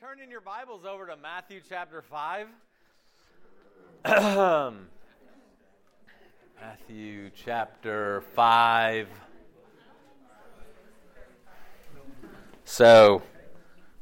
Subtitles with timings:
[0.00, 2.48] turn in your Bibles over to Matthew chapter 5.
[6.60, 9.08] Matthew chapter 5.
[12.64, 13.22] So,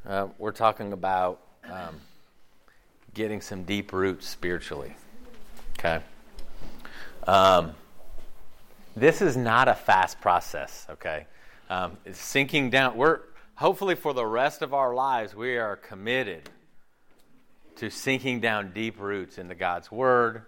[0.06, 2.00] uh, we're talking about um,
[3.12, 4.96] getting some deep roots spiritually.
[5.78, 6.00] Okay?
[7.26, 7.72] Um,
[8.96, 11.26] this is not a fast process, okay?
[11.68, 12.96] Um, it's sinking down.
[12.96, 13.20] We're
[13.54, 16.48] hopefully for the rest of our lives, we are committed
[17.76, 20.42] to sinking down deep roots into God's Word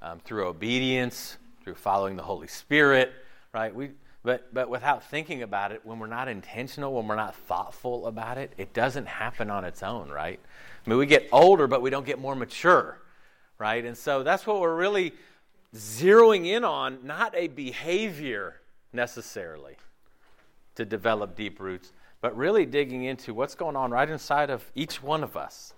[0.00, 3.12] um, through obedience, through following the Holy Spirit,
[3.52, 3.74] right?
[3.74, 3.90] We,
[4.22, 8.38] but, but without thinking about it, when we're not intentional, when we're not thoughtful about
[8.38, 10.38] it, it doesn't happen on its own, right?
[10.84, 13.00] I mean, we get older, but we don't get more mature,
[13.58, 13.84] right?
[13.84, 15.12] And so that's what we're really
[15.74, 18.60] zeroing in on, not a behavior
[18.92, 19.76] necessarily
[20.76, 21.92] to develop deep roots,
[22.22, 25.74] but really digging into what's going on right inside of each one of us.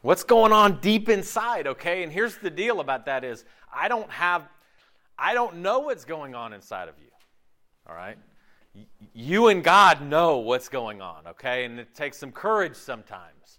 [0.00, 2.02] What's going on deep inside, okay?
[2.02, 4.48] And here's the deal about that is I don't have
[5.18, 7.10] I don't know what's going on inside of you.
[7.88, 8.16] All right?
[9.12, 11.64] You and God know what's going on, okay?
[11.64, 13.58] And it takes some courage sometimes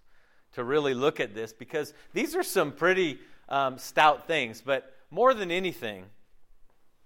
[0.54, 3.18] to really look at this because these are some pretty
[3.50, 4.62] um, stout things.
[4.62, 6.06] But more than anything,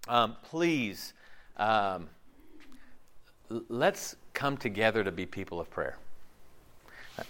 [0.07, 1.13] um, please,
[1.57, 2.09] um,
[3.49, 5.97] let's come together to be people of prayer.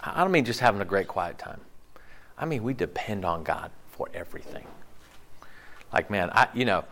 [0.01, 1.61] I don't mean just having a great quiet time.
[2.37, 4.67] I mean we depend on God for everything.
[5.93, 6.85] Like man, I you know,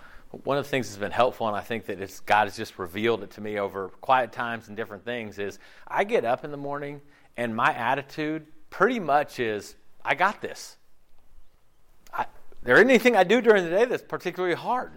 [0.45, 2.79] one of the things that's been helpful, and I think that it's God has just
[2.79, 6.51] revealed it to me over quiet times and different things, is I get up in
[6.51, 7.01] the morning
[7.37, 9.75] and my attitude pretty much is,
[10.05, 10.77] I got this.
[12.13, 12.27] I,
[12.63, 14.93] there anything I do during the day that's particularly hard.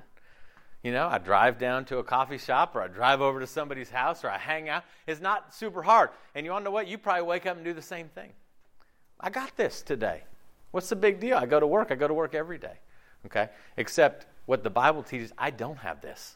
[0.85, 3.89] You know, I drive down to a coffee shop or I drive over to somebody's
[3.89, 4.83] house or I hang out.
[5.07, 6.11] It's not super hard.
[6.35, 6.87] And you want to know what?
[6.87, 8.33] You probably wake up and do the same thing.
[9.19, 10.25] I got this today.
[10.69, 11.37] What's the big deal?
[11.37, 11.87] I go to work.
[11.89, 12.77] I go to work every day.
[13.25, 13.49] Okay?
[13.77, 16.35] Except what the Bible teaches, I don't have this.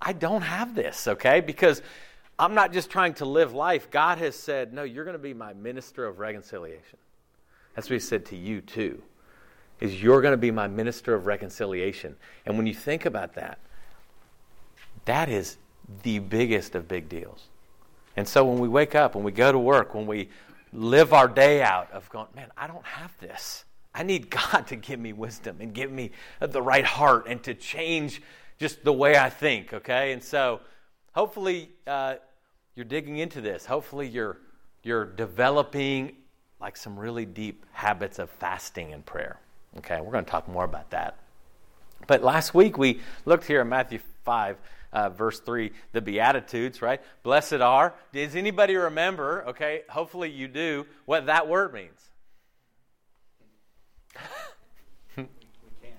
[0.00, 1.40] I don't have this, okay?
[1.42, 1.82] Because
[2.38, 3.90] I'm not just trying to live life.
[3.90, 6.98] God has said, no, you're going to be my minister of reconciliation.
[7.74, 9.02] That's what He said to you, too
[9.80, 12.16] is you're going to be my minister of reconciliation.
[12.46, 13.58] And when you think about that,
[15.04, 15.56] that is
[16.02, 17.48] the biggest of big deals.
[18.16, 20.28] And so when we wake up, when we go to work, when we
[20.72, 23.64] live our day out of going, man, I don't have this.
[23.94, 26.10] I need God to give me wisdom and give me
[26.40, 28.22] the right heart and to change
[28.58, 30.12] just the way I think, okay?
[30.12, 30.60] And so
[31.12, 32.16] hopefully uh,
[32.74, 33.64] you're digging into this.
[33.64, 34.38] Hopefully you're,
[34.82, 36.16] you're developing
[36.60, 39.38] like some really deep habits of fasting and prayer.
[39.78, 41.16] Okay, we're going to talk more about that.
[42.08, 44.56] But last week we looked here in Matthew 5,
[44.92, 47.00] uh, verse 3, the Beatitudes, right?
[47.22, 47.94] Blessed are.
[48.12, 52.10] Does anybody remember, okay, hopefully you do, what that word means?
[55.16, 55.24] We
[55.80, 55.96] can't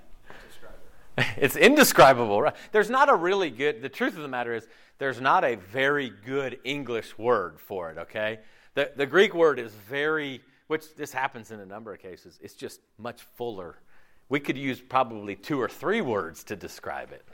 [0.50, 0.74] describe
[1.18, 1.26] it.
[1.38, 2.56] it's indescribable, right?
[2.74, 4.68] There's not a really good, the truth of the matter is,
[4.98, 8.40] there's not a very good English word for it, okay?
[8.74, 12.54] The, the Greek word is very which this happens in a number of cases, it's
[12.54, 13.76] just much fuller.
[14.30, 17.26] We could use probably two or three words to describe it,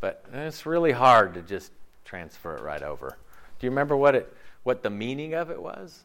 [0.00, 1.70] but it's really hard to just
[2.06, 3.18] transfer it right over.
[3.58, 6.02] Do you remember what it, what the meaning of it was?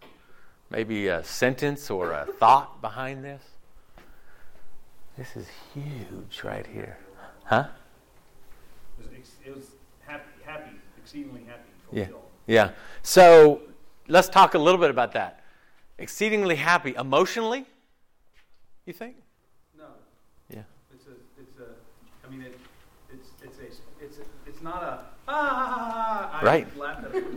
[0.69, 3.41] Maybe a sentence or a thought behind this?
[5.17, 6.97] This is huge right here.
[7.45, 7.67] Huh?
[9.00, 9.67] It was, it was
[10.06, 11.69] happy, happy, exceedingly happy.
[11.94, 12.07] Yeah.
[12.45, 12.72] Yeah.
[13.03, 13.61] So
[14.09, 15.45] let's talk a little bit about that
[15.97, 17.66] exceedingly happy emotionally
[18.85, 19.18] you think?
[19.78, 19.84] No.
[20.50, 20.62] Yeah.
[20.94, 22.58] It's a it's a i mean it,
[23.12, 26.68] it's it's a it's a, it's not a ah right.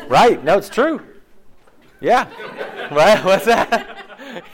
[0.09, 0.45] right.
[0.45, 1.01] No it's true.
[2.01, 2.29] Yeah.
[2.91, 3.25] Right?
[3.25, 3.97] What's that?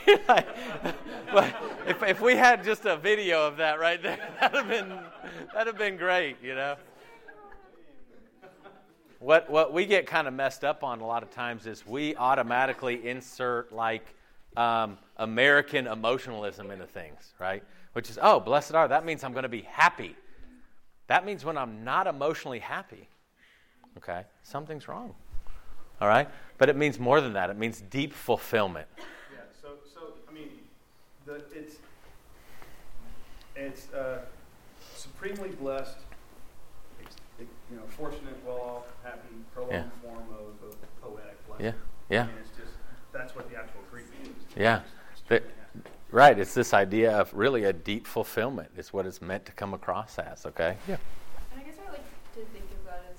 [1.87, 4.89] If, if we had just a video of that right there that'd have been
[5.53, 6.75] that'd have been great you know
[9.19, 12.15] what, what we get kind of messed up on a lot of times is we
[12.15, 14.05] automatically insert like
[14.55, 17.63] um, American emotionalism into things, right?
[17.93, 20.15] Which is, oh, blessed are, that means I'm going to be happy.
[21.07, 23.07] That means when I'm not emotionally happy,
[23.97, 25.15] okay, something's wrong.
[25.99, 26.29] All right?
[26.57, 27.49] But it means more than that.
[27.49, 28.87] It means deep fulfillment.
[28.97, 30.49] Yeah, so, so I mean,
[31.25, 31.77] the, it's,
[33.55, 34.19] it's uh,
[34.95, 35.97] supremely blessed
[37.69, 40.09] you know, fortunate, well-off, happy, prolonged yeah.
[40.09, 41.65] form of, of poetic blessing.
[41.65, 41.73] Yeah,
[42.09, 42.21] yeah.
[42.29, 42.73] And it's just
[43.11, 44.35] that's what the actual Greek means.
[44.55, 44.81] Yeah,
[45.27, 45.43] but,
[46.11, 46.37] right.
[46.37, 48.69] It's this idea of really a deep fulfillment.
[48.77, 50.45] It's what it's meant to come across as.
[50.45, 50.77] Okay.
[50.87, 50.97] Yeah.
[51.51, 52.05] And I guess I like
[52.35, 53.17] to think of that as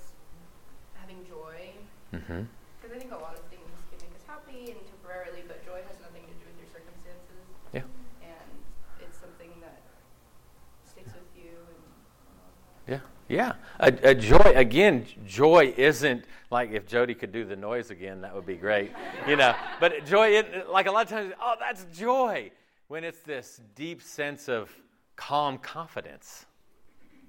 [0.94, 1.72] having joy.
[2.14, 2.42] Mm-hmm.
[2.80, 5.82] Because I think a lot of things can make us happy and temporarily, but joy
[13.28, 13.54] Yeah.
[13.78, 18.34] A, a, joy, again, joy isn't like if Jody could do the noise again, that
[18.34, 18.90] would be great.
[19.26, 22.50] you know, but joy, like a lot of times, oh, that's joy.
[22.88, 24.70] When it's this deep sense of
[25.14, 26.46] calm confidence,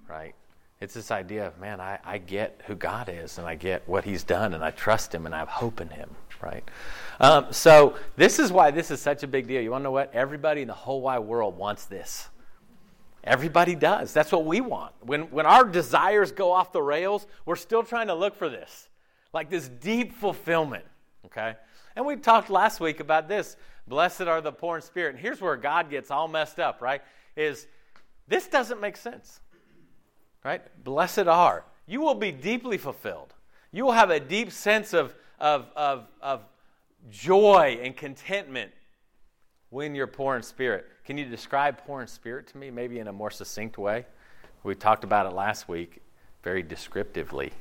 [0.07, 0.33] right?
[0.79, 4.05] It's this idea of, man, I, I get who God is and I get what
[4.05, 6.09] He's done and I trust Him and I have hope in Him,
[6.41, 6.63] right?
[7.19, 9.61] Um, so, this is why this is such a big deal.
[9.61, 10.13] You want to know what?
[10.13, 12.29] Everybody in the whole wide world wants this.
[13.23, 14.13] Everybody does.
[14.13, 14.93] That's what we want.
[15.01, 18.89] When, when our desires go off the rails, we're still trying to look for this,
[19.33, 20.85] like this deep fulfillment,
[21.25, 21.55] okay?
[21.95, 23.57] And we talked last week about this.
[23.87, 25.15] Blessed are the poor in spirit.
[25.15, 27.01] And here's where God gets all messed up, right?
[27.35, 27.67] Is
[28.27, 29.41] this doesn't make sense,
[30.45, 30.61] right?
[30.83, 31.65] Blessed are.
[31.87, 33.33] You will be deeply fulfilled.
[33.71, 36.43] You will have a deep sense of, of, of, of
[37.09, 38.71] joy and contentment
[39.69, 40.87] when you're poor in spirit.
[41.05, 44.05] Can you describe poor in spirit to me, maybe in a more succinct way?
[44.63, 46.01] We talked about it last week
[46.43, 47.51] very descriptively.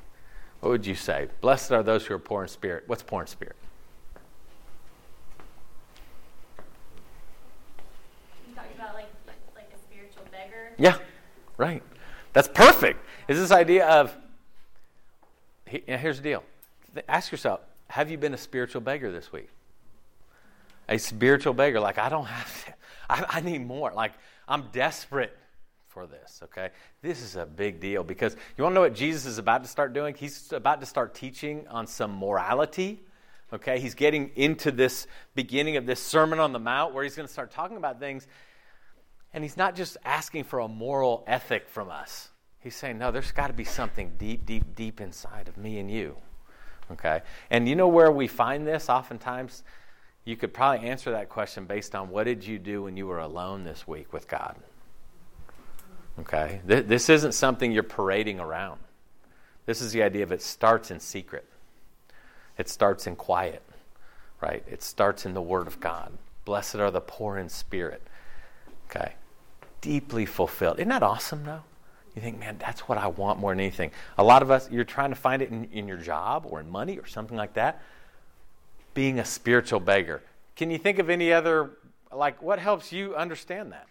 [0.61, 1.29] What would you say?
[1.41, 2.85] Blessed are those who are poor in spirit.
[2.87, 3.57] What's poor in spirit?
[8.49, 9.07] You about like
[9.55, 10.73] like a spiritual beggar?
[10.79, 10.99] Yeah,
[11.57, 11.83] right.
[12.33, 13.05] That's perfect.
[13.29, 14.17] Is this idea of
[15.67, 16.45] here's the deal.
[17.09, 19.49] Ask yourself, have you been a spiritual beggar this week?
[20.89, 22.75] A spiritual beggar, like I don't have
[23.09, 23.93] I, I need more.
[23.93, 24.13] Like,
[24.47, 25.37] I'm desperate
[25.87, 26.71] for this, okay?
[27.03, 29.69] This is a big deal because you want to know what Jesus is about to
[29.69, 30.15] start doing?
[30.15, 33.01] He's about to start teaching on some morality,
[33.53, 33.81] okay?
[33.81, 37.33] He's getting into this beginning of this Sermon on the Mount where he's going to
[37.33, 38.27] start talking about things.
[39.33, 42.31] And he's not just asking for a moral ethic from us.
[42.61, 45.91] He's saying, no, there's got to be something deep, deep, deep inside of me and
[45.91, 46.17] you.
[46.91, 47.21] Okay?
[47.51, 49.63] And you know where we find this oftentimes?
[50.25, 53.19] You could probably answer that question based on what did you do when you were
[53.19, 54.57] alone this week with God?
[56.21, 56.61] Okay?
[56.65, 58.81] This isn't something you're parading around.
[59.67, 61.47] This is the idea of it starts in secret,
[62.57, 63.63] it starts in quiet,
[64.41, 64.65] right?
[64.69, 66.13] It starts in the Word of God.
[66.45, 68.03] Blessed are the poor in spirit.
[68.91, 69.13] Okay?
[69.81, 70.79] Deeply fulfilled.
[70.79, 71.63] Isn't that awesome, though?
[72.15, 73.93] You think, man, that's what I want more than anything.
[74.17, 76.69] A lot of us, you're trying to find it in, in your job or in
[76.69, 77.81] money or something like that
[78.99, 80.21] being a spiritual beggar.
[80.57, 81.71] Can you think of any other,
[82.13, 83.87] like, what helps you understand that?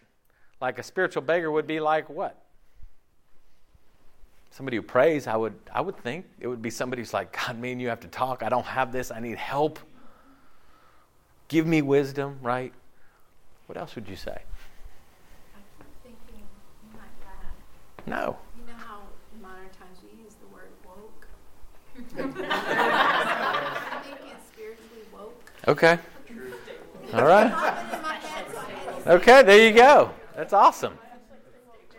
[0.60, 2.38] Like a spiritual beggar would be like what?
[4.52, 7.58] Somebody who prays, I would, I would think it would be somebody who's like, God,
[7.58, 8.44] me and you have to talk.
[8.44, 9.10] I don't have this.
[9.10, 9.80] I need help.
[11.48, 12.74] Give me wisdom, right?
[13.68, 14.32] What else would you say?
[14.36, 16.44] I keep thinking
[16.84, 17.56] you might laugh.
[18.06, 18.36] No.
[18.58, 21.28] You know how in modern times we use the word woke?
[25.68, 26.00] Okay.
[27.14, 27.52] All right.
[29.06, 30.12] Okay, there you go.
[30.36, 30.98] That's awesome.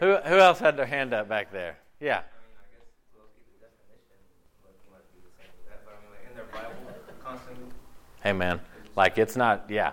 [0.00, 1.78] Who, who else had their hand up back there?
[2.00, 2.22] Yeah.
[8.22, 8.60] Hey, man.
[8.96, 9.92] Like, it's not, yeah.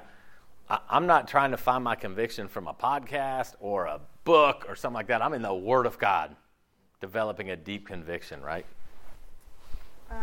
[0.70, 4.96] I'm not trying to find my conviction from a podcast or a book or something
[4.96, 5.22] like that.
[5.22, 6.36] I'm in the Word of God,
[7.02, 8.66] developing a deep conviction, right?
[10.10, 10.18] Um,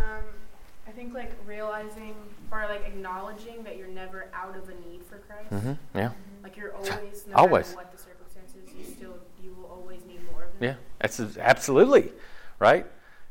[0.86, 2.14] I think like realizing
[2.50, 5.50] or like acknowledging that you're never out of a need for Christ.
[5.50, 5.98] Mm-hmm.
[5.98, 6.10] Yeah.
[6.42, 7.66] Like you're always, no always.
[7.68, 10.60] matter what the circumstances, you still you will always need more of Him.
[10.60, 12.12] Yeah, that's absolutely
[12.58, 12.86] right.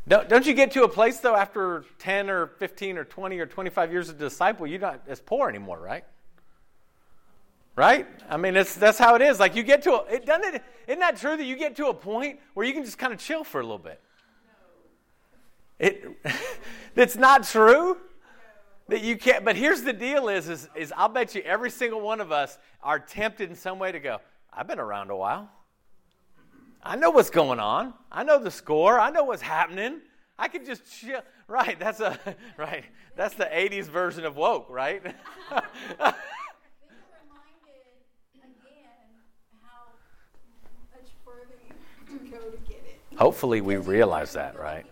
[0.07, 3.45] Don't, don't you get to a place though after ten or fifteen or twenty or
[3.45, 6.03] twenty five years of disciple, you're not as poor anymore, right?
[7.75, 8.07] Right?
[8.29, 9.39] I mean, it's, that's how it is.
[9.39, 11.87] Like you get to a, it doesn't it, isn't that true that you get to
[11.87, 14.01] a point where you can just kind of chill for a little bit?
[15.79, 15.87] No.
[15.87, 16.05] It,
[16.95, 17.97] that's not true.
[18.87, 19.45] That you can't.
[19.45, 22.57] But here's the deal: is, is is I'll bet you every single one of us
[22.83, 24.19] are tempted in some way to go.
[24.51, 25.49] I've been around a while.
[26.83, 27.93] I know what's going on.
[28.11, 28.99] I know the score.
[28.99, 30.01] I know what's happening.
[30.37, 31.21] I can just chill.
[31.47, 31.77] Right.
[31.77, 32.17] That's a
[32.57, 32.85] right.
[33.17, 34.69] That's the '80s version of woke.
[34.69, 35.03] Right.
[43.17, 44.85] Hopefully, we realize that, right?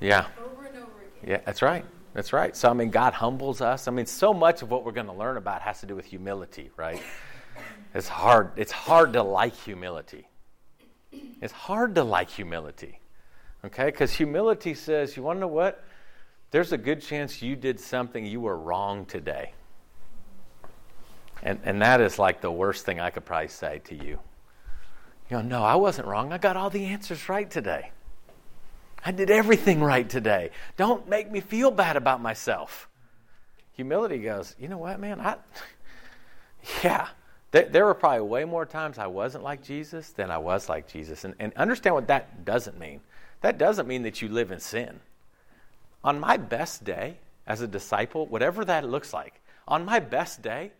[0.00, 0.26] Yeah.
[0.38, 0.84] Over and over
[1.20, 1.30] again.
[1.30, 1.84] Yeah, that's right.
[2.14, 2.54] That's right.
[2.56, 3.88] So, I mean, God humbles us.
[3.88, 6.04] I mean, so much of what we're going to learn about has to do with
[6.04, 7.02] humility, right?
[7.94, 8.50] It's hard.
[8.56, 10.28] It's hard to like humility.
[11.40, 13.00] It's hard to like humility,
[13.64, 13.86] okay?
[13.86, 15.84] Because humility says, you want to know what?
[16.50, 19.52] There's a good chance you did something you were wrong today.
[21.42, 24.18] And, and that is like the worst thing I could probably say to you.
[25.30, 26.32] You know, no, I wasn't wrong.
[26.32, 27.90] I got all the answers right today.
[29.04, 30.50] I did everything right today.
[30.76, 32.88] Don't make me feel bad about myself.
[33.72, 35.20] Humility goes, you know what, man?
[35.20, 35.36] I,
[36.84, 37.08] yeah,
[37.50, 41.24] There, were probably way more times I wasn't like Jesus than I was like Jesus.
[41.24, 43.00] And, and understand what that doesn't mean.
[43.42, 45.00] That doesn't mean that you live in sin.
[46.02, 50.72] On my best day as a disciple, whatever that looks like, on my best day,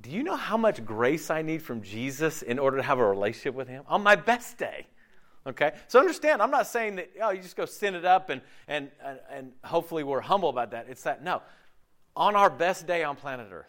[0.00, 3.06] do you know how much grace I need from Jesus in order to have a
[3.06, 3.82] relationship with Him?
[3.88, 4.86] On my best day.
[5.46, 5.72] Okay?
[5.88, 8.90] So understand, I'm not saying that, oh, you just go sin it up and, and,
[9.04, 10.86] and, and hopefully we're humble about that.
[10.88, 11.42] It's that, no.
[12.16, 13.66] On our best day on planet Earth,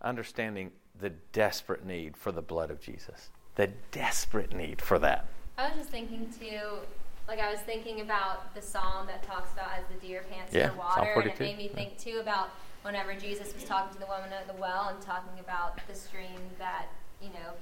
[0.00, 3.30] understanding the desperate need for the blood of Jesus.
[3.56, 5.26] The desperate need for that.
[5.58, 6.78] I was just thinking too,
[7.28, 10.70] like I was thinking about the psalm that talks about as the deer pants Yeah,
[10.70, 11.44] for water, and it 42.
[11.44, 12.50] made me think too about
[12.82, 16.38] whenever Jesus was talking to the woman at the well and talking about the stream
[16.58, 16.86] that
[17.20, 17.52] you know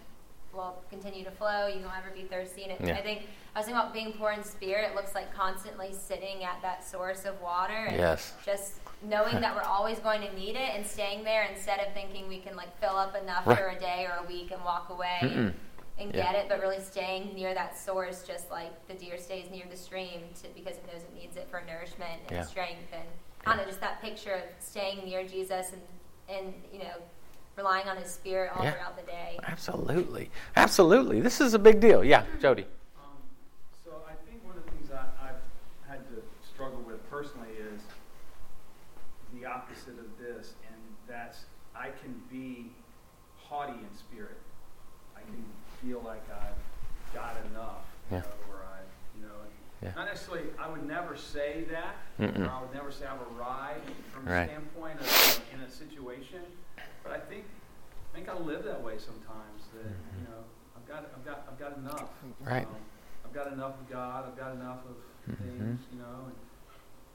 [0.54, 1.66] will continue to flow.
[1.66, 2.62] You won't ever be thirsty.
[2.64, 2.94] And it, Yeah.
[2.96, 3.22] I think
[3.54, 4.90] I was thinking about being poor in spirit.
[4.90, 7.86] It looks like constantly sitting at that source of water.
[7.88, 8.32] And Yes.
[8.44, 12.26] Just knowing that we're always going to need it and staying there instead of thinking
[12.28, 13.58] we can like fill up enough Right.
[13.58, 15.36] for a day or a week and walk away Mm-mm.
[15.36, 15.54] and,
[15.98, 16.32] and Yeah.
[16.32, 19.76] get it, but really staying near that source, just like the deer stays near the
[19.76, 22.42] stream to, because it knows it needs it for nourishment and Yeah.
[22.44, 22.92] strength.
[22.92, 23.04] And
[23.46, 25.82] I don't know, just that picture of staying near Jesus and,
[26.28, 26.94] and you know,
[27.56, 28.72] relying on his spirit all Yeah.
[28.72, 29.38] throughout the day.
[29.46, 30.30] Absolutely.
[30.56, 31.20] Absolutely.
[31.20, 32.02] This is a big deal.
[32.04, 32.66] Yeah, Jody.
[32.96, 33.10] Um,
[33.84, 37.80] so I think one of the things I, I've had to struggle with personally is
[39.38, 41.44] the opposite of this, and that's
[41.76, 42.70] I can be
[43.38, 44.36] haughty in spirit.
[45.16, 45.44] I can
[45.82, 48.22] feel like I've got enough, you Yeah.
[48.50, 48.78] or I,
[49.18, 49.34] you know,
[49.82, 49.92] Yeah.
[49.96, 50.48] not necessarily.
[50.58, 54.42] I would never say that, or I would never say I've arrived from Right.
[54.42, 55.06] a standpoint of
[55.52, 56.42] you know, in a situation.
[57.02, 57.44] But I think
[58.34, 59.62] I think live that way sometimes.
[59.74, 60.18] That Mm-hmm.
[60.20, 60.42] you know,
[60.76, 62.10] I've got I've got I've got enough.
[62.40, 62.66] Right.
[62.66, 62.74] Um,
[63.24, 64.24] I've got enough of God.
[64.26, 64.96] I've got enough of
[65.32, 65.38] Mhm.
[65.58, 66.30] things, you know,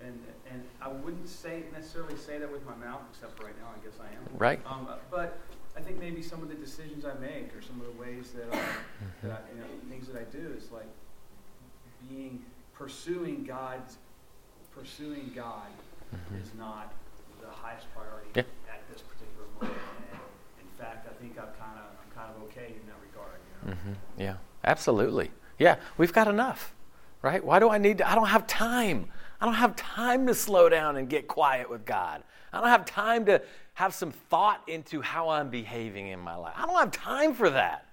[0.02, 3.68] and, and and I wouldn't say necessarily say that with my mouth, except right now
[3.76, 4.38] I guess I am.
[4.38, 4.60] Right.
[4.66, 5.38] Um, but
[5.78, 8.52] I think maybe some of the decisions I make or some of the ways that
[8.54, 8.66] I,
[9.28, 10.88] that I, you know, things that I do is like
[12.10, 13.98] being pursuing God's
[14.74, 15.68] pursuing God
[16.42, 16.94] is not
[17.42, 18.40] the highest priority Mm-hmm.
[18.40, 18.74] Yeah.
[18.74, 19.80] at this particular moment.
[20.12, 20.20] And
[20.80, 23.40] fact, I think I'm kind of I'm kind of okay in that regard.
[23.64, 23.78] You know?
[23.78, 25.32] hmm Yeah, absolutely.
[25.58, 26.74] Yeah, we've got enough,
[27.22, 27.44] right?
[27.44, 28.10] Why do I need to?
[28.10, 29.08] I don't have time.
[29.42, 32.24] I don't have time to slow down and get quiet with God.
[32.52, 33.42] I don't have time to
[33.76, 36.54] have some thought into how I'm behaving in my life.
[36.58, 37.86] I don't have time for that,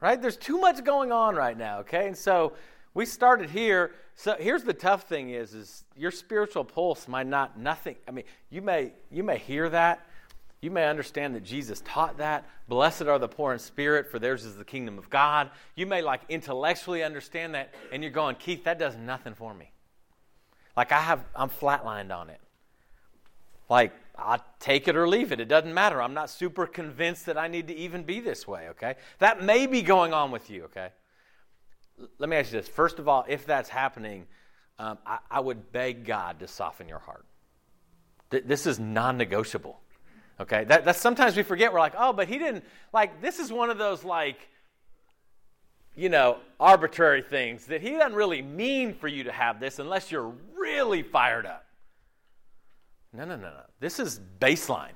[0.00, 0.20] right?
[0.20, 2.06] There's too much going on right now, okay?
[2.06, 2.54] And so
[2.94, 3.92] we started here.
[4.14, 7.96] So here's the tough thing is, is your spiritual pulse might not nothing.
[8.08, 10.06] I mean, you may you may hear that,
[10.64, 12.48] you may understand that Jesus taught that.
[12.68, 15.50] Blessed are the poor in spirit, for theirs is the kingdom of God.
[15.76, 19.70] You may like intellectually understand that, and you're going, Keith, that does nothing for me.
[20.74, 22.40] Like I have, I'm flatlined on it.
[23.68, 25.40] Like I take it or leave it.
[25.40, 26.00] It doesn't matter.
[26.00, 28.68] I'm not super convinced that I need to even be this way.
[28.70, 30.64] Okay, that may be going on with you.
[30.64, 30.88] Okay,
[32.18, 32.68] let me ask you this.
[32.68, 34.26] First of all, if that's happening,
[34.78, 37.26] um, I, I would beg God to soften your heart.
[38.30, 39.78] Th- this is non-negotiable.
[40.40, 41.72] Okay, that, that's sometimes we forget.
[41.72, 43.20] We're like, oh, but he didn't like.
[43.20, 44.48] This is one of those like,
[45.94, 50.10] you know, arbitrary things that he doesn't really mean for you to have this unless
[50.10, 51.64] you're really fired up.
[53.12, 53.60] No, no, no, no.
[53.78, 54.94] This is baseline.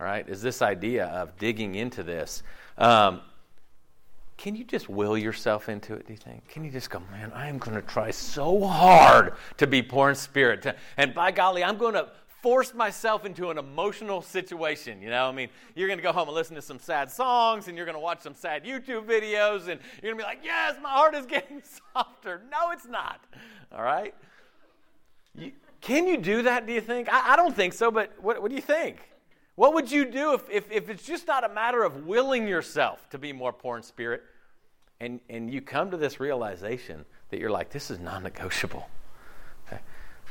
[0.00, 2.42] All right, is this idea of digging into this.
[2.78, 3.20] Um,
[4.38, 6.48] can you just will yourself into it, do you think?
[6.48, 10.08] Can you just go, man, I am going to try so hard to be poor
[10.08, 10.66] in spirit.
[10.96, 12.08] And by golly, I'm going to
[12.42, 15.02] force myself into an emotional situation.
[15.02, 17.68] You know, I mean, you're going to go home and listen to some sad songs
[17.68, 20.40] and you're going to watch some sad YouTube videos and you're going to be like,
[20.42, 21.62] yes, my heart is getting
[21.94, 22.42] softer.
[22.50, 23.20] No, it's not.
[23.72, 24.14] All right?
[25.34, 27.12] You, can you do that, do you think?
[27.12, 28.98] I, I don't think so, but what, what do you think?
[29.54, 33.08] What would you do if, if, if it's just not a matter of willing yourself
[33.10, 34.22] to be more poor in spirit
[35.00, 38.88] and, and you come to this realization that you're like, this is non negotiable?
[39.66, 39.80] Okay.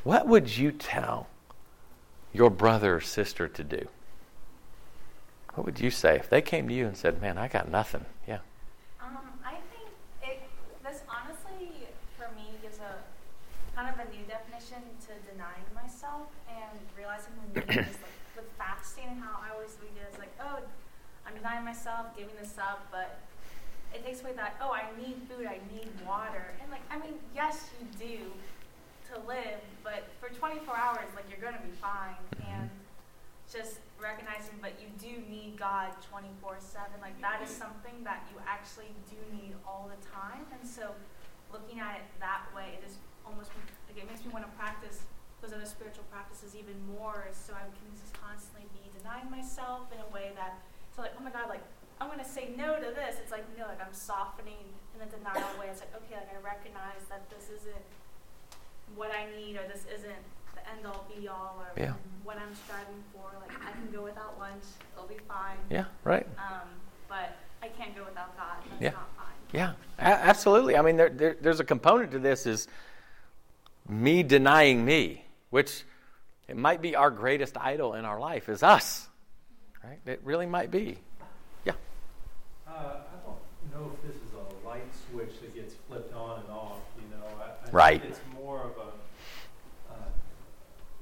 [0.04, 1.28] What would you tell
[2.34, 3.88] your brother or sister to do?
[5.56, 8.06] What would you say if they came to you and said, man, I got nothing?
[8.28, 8.40] Yeah.
[9.02, 9.90] Um, I think
[10.24, 10.44] it,
[10.84, 12.96] this honestly, for me, gives a
[13.76, 18.52] kind of a new definition to denying myself and realizing the need is like with
[18.58, 20.60] fasting and how I always read it as like, oh,
[21.26, 23.20] I'm denying myself, giving this up, but
[23.94, 26.54] it takes away that, oh, I need food, I need water.
[26.62, 28.32] And like, I mean, yes, you do
[29.14, 32.20] to live, but for 24 hours, like, you're going to be fine.
[32.38, 32.52] Mm-hmm.
[32.52, 32.70] And
[33.50, 37.02] just recognizing, but you do need God 24 7.
[37.02, 37.66] Like, that is mm-hmm.
[37.66, 40.46] something that you actually do need all the time.
[40.54, 40.94] And so,
[41.52, 43.50] looking at it that way, it is almost
[43.90, 45.02] like it makes me want to practice
[45.42, 50.00] those other spiritual practices even more so I can just constantly be denying myself in
[50.04, 50.60] a way that
[50.94, 51.64] feel like, oh my God, like
[52.00, 53.20] I'm gonna say no to this.
[53.20, 55.68] It's like no, like I'm softening in a denial way.
[55.72, 57.84] It's like okay, like I recognize that this isn't
[58.96, 60.24] what I need, or this isn't
[60.56, 61.94] the end all be all, or Yeah.
[62.24, 63.30] what I'm striving for.
[63.40, 65.58] Like I can go without lunch, it'll be fine.
[65.70, 66.28] Yeah, right.
[66.38, 66.68] Um,
[67.08, 68.58] but I can't go without God.
[68.70, 68.92] That's Yeah.
[68.92, 69.26] not fine.
[69.52, 70.78] Yeah, a- absolutely.
[70.78, 72.68] I mean, there, there, there's a component to this is
[73.88, 75.84] me denying me, which
[76.48, 79.08] it might be our greatest idol in our life is us.
[79.84, 80.00] Right?
[80.06, 81.00] It really might be.
[81.64, 81.74] Yeah.
[82.68, 82.76] Uh, I
[83.26, 83.38] don't
[83.74, 87.26] know if this is a light switch that gets flipped on and off, you know.
[87.40, 88.02] I, I Right.
[88.02, 89.96] think it's more of a, uh,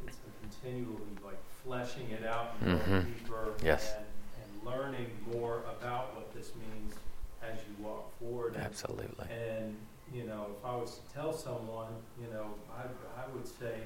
[0.06, 3.06] it's a continually like fleshing it out and going Mhm.
[3.24, 3.94] deeper Yes.
[3.96, 4.06] and,
[4.44, 6.96] and learning more about what this means
[7.42, 8.56] as you walk forward.
[8.56, 9.28] And- Absolutely.
[9.30, 9.78] And,
[10.14, 12.84] you know, if I was to tell someone, you know, I,
[13.22, 13.82] I would say,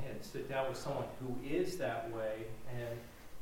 [0.00, 2.46] man, sit down with someone who is that way.
[2.70, 2.98] And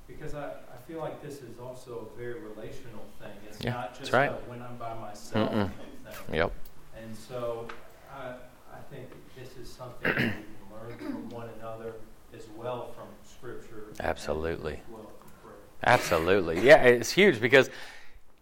[0.06, 3.30] because I, I feel like this is also a very relational thing.
[3.48, 4.30] It's Yeah, not just right.
[4.48, 5.70] when I'm by myself Mm-mm.
[5.70, 6.34] thing.
[6.34, 6.52] Yep.
[7.00, 7.68] And so
[8.14, 8.34] I,
[8.72, 9.08] I think
[9.38, 10.32] this is something that we can
[10.72, 11.94] learn from one another
[12.36, 13.84] as well from Scripture.
[14.00, 14.80] Absolutely.
[14.90, 15.10] well
[15.42, 15.52] from.
[15.84, 16.60] Absolutely.
[16.60, 17.70] Yeah, it's huge because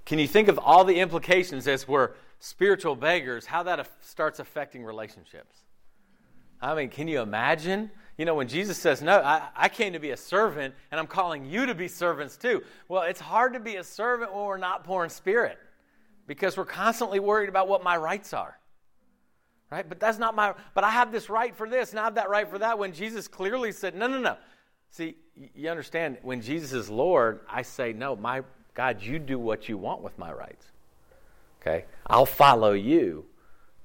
[0.04, 4.38] can you think of all the implications as we're spiritual beggars, how that af- starts
[4.40, 5.56] affecting relationships?
[6.60, 7.90] I mean, can you imagine?
[8.22, 11.08] You know, when Jesus says, No, I, I came to be a servant, and I'm
[11.08, 12.62] calling you to be servants too.
[12.86, 15.58] Well, it's hard to be a servant when we're not poor in spirit
[16.28, 18.56] because we're constantly worried about what my rights are.
[19.72, 19.88] Right?
[19.88, 22.30] But that's not my, but I have this right for this, and I have that
[22.30, 22.78] right for that.
[22.78, 24.36] When Jesus clearly said, No, no, no.
[24.90, 25.16] See,
[25.56, 29.76] you understand, when Jesus is Lord, I say, No, my God, you do what you
[29.76, 30.66] want with my rights.
[31.60, 31.86] Okay?
[32.06, 33.24] I'll follow you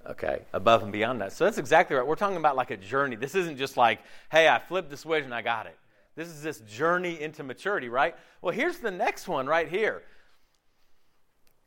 [0.07, 1.33] okay, above and beyond that.
[1.33, 2.05] So that's exactly right.
[2.05, 3.15] We're talking about like a journey.
[3.15, 3.99] This isn't just like,
[4.31, 5.77] hey, I flipped the switch and I got it.
[6.15, 8.15] This is this journey into maturity, right?
[8.41, 10.01] Well, here's the next one right here.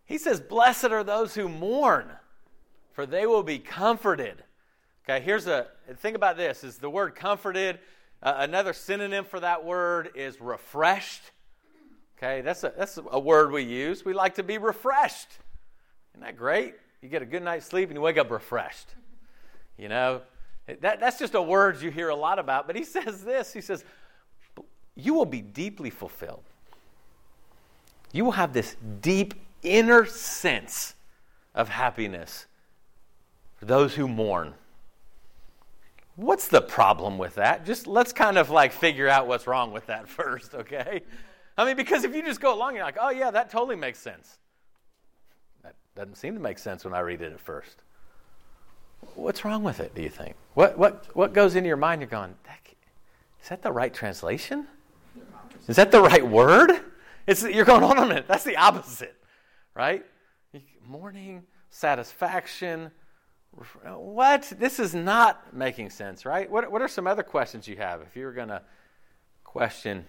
[0.04, 2.10] He says, Blessed are those who mourn,
[2.92, 4.42] for they will be comforted.
[5.04, 7.78] Okay, here's a think about this is the word comforted.
[8.22, 11.22] Uh, another synonym for that word is refreshed.
[12.18, 14.04] Okay, that's a, that's a word we use.
[14.04, 15.28] We like to be refreshed.
[16.12, 16.74] Isn't that great?
[17.02, 18.88] You get a good night's sleep and you wake up refreshed.
[19.78, 20.22] You know,
[20.80, 22.66] that, that's just a word you hear a lot about.
[22.66, 23.84] But he says this he says,
[24.94, 26.44] You will be deeply fulfilled.
[28.12, 30.94] You will have this deep inner sense
[31.54, 32.46] of happiness
[33.56, 34.54] for those who mourn.
[36.16, 37.64] What's the problem with that?
[37.64, 41.02] Just let's kind of like figure out what's wrong with that first, okay?
[41.56, 43.98] I mean, because if you just go along, you're like, oh, yeah, that totally makes
[43.98, 44.39] sense.
[46.00, 47.82] That doesn't seem to make sense when I read it at first.
[49.16, 50.34] What's wrong with it, do you think?
[50.54, 52.00] What, what, what goes into your mind?
[52.00, 52.34] You're going,
[53.42, 54.66] is that the right translation?
[55.68, 56.70] Is that the right word?
[57.26, 59.14] It's, you're going, on a minute, that's the opposite,
[59.74, 60.02] right?
[60.88, 62.92] Mourning, satisfaction.
[63.84, 64.50] What?
[64.58, 66.50] This is not making sense, right?
[66.50, 68.62] What, what are some other questions you have if you were going to
[69.44, 70.06] question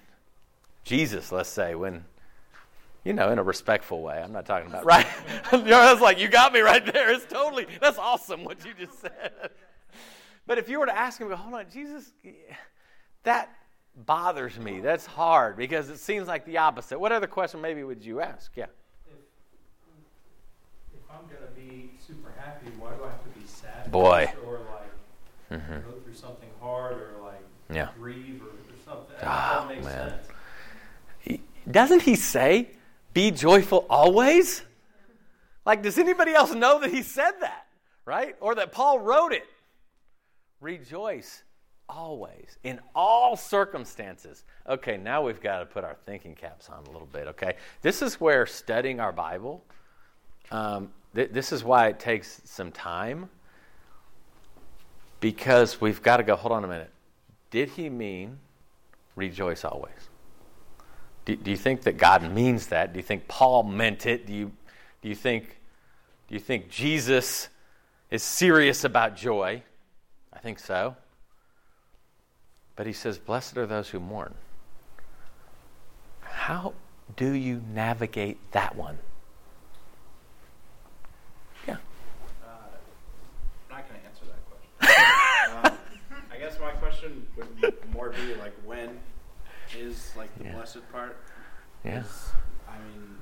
[0.85, 2.05] Jesus, let's say, when,
[3.03, 4.21] you know, in a respectful way.
[4.21, 5.05] I'm not talking about, right?
[5.51, 7.11] you know, that's like, you got me right there.
[7.11, 9.31] It's totally, that's awesome what you just said.
[10.47, 12.11] But if you were to ask him, hold on, Jesus,
[13.23, 13.49] that
[13.95, 14.79] bothers me.
[14.81, 16.99] That's hard because it seems like the opposite.
[16.99, 18.51] What other question maybe would you ask?
[18.55, 18.65] Yeah.
[19.07, 19.13] If,
[20.95, 23.91] if I'm going to be super happy, why do I have to be sad?
[23.91, 24.31] Boy.
[24.45, 24.67] Or like
[25.51, 25.81] Mm-hmm.
[25.81, 27.89] go through something hard or like Yeah.
[27.99, 29.15] grieve or, or something?
[29.19, 30.13] That Ah, man.
[31.25, 31.41] sense.
[31.69, 32.69] Doesn't he say,
[33.13, 34.63] be joyful always?
[35.65, 37.67] Like, does anybody else know that he said that,
[38.05, 38.35] right?
[38.39, 39.45] Or that Paul wrote it?
[40.59, 41.43] Rejoice
[41.87, 44.43] always, in all circumstances.
[44.67, 47.55] Okay, now we've got to put our thinking caps on a little bit, okay?
[47.81, 49.63] This is where studying our Bible,
[50.51, 53.29] um, th- this is why it takes some time
[55.19, 56.91] because we've got to go, hold on a minute.
[57.51, 58.39] Did he mean
[59.15, 60.10] rejoice always?
[61.25, 62.93] Do, do you think that God means that?
[62.93, 64.25] Do you think Paul meant it?
[64.25, 64.51] Do you,
[65.01, 65.57] do you think
[66.31, 67.49] do you think Jesus
[68.09, 69.63] is serious about joy?
[70.31, 70.95] I think so.
[72.77, 74.33] But he says, Blessed are those who mourn.
[76.21, 76.73] How
[77.17, 78.97] do you navigate that one?
[81.67, 81.73] Yeah.
[82.41, 82.47] Uh,
[83.69, 85.65] not going to answer that question.
[85.65, 85.77] um,
[86.31, 88.97] I guess my question would more be like, when
[89.77, 90.53] is like the Yeah.
[90.55, 91.17] blessed part?
[91.83, 92.03] Yeah.
[92.69, 93.17] I mean,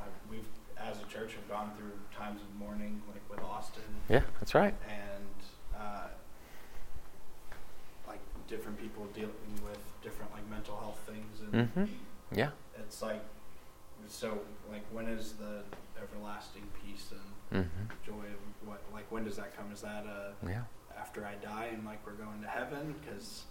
[0.00, 0.46] I, we've
[0.78, 4.74] as a church have gone through times of mourning, like with Austin, Yeah, that's right.
[4.88, 6.08] and uh,
[8.08, 11.84] like different people dealing with different like mental health things, and hmm
[12.32, 12.50] Yeah.
[12.78, 13.22] It's like,
[14.08, 15.62] so like when is the
[16.00, 17.20] everlasting peace and
[17.52, 17.84] Mm-hmm.
[18.06, 18.80] joy of what?
[18.94, 19.70] Like when does that come?
[19.72, 20.62] Is that uh, Yeah.
[20.98, 22.94] after I die and like we're going to heaven?
[23.04, 23.42] Because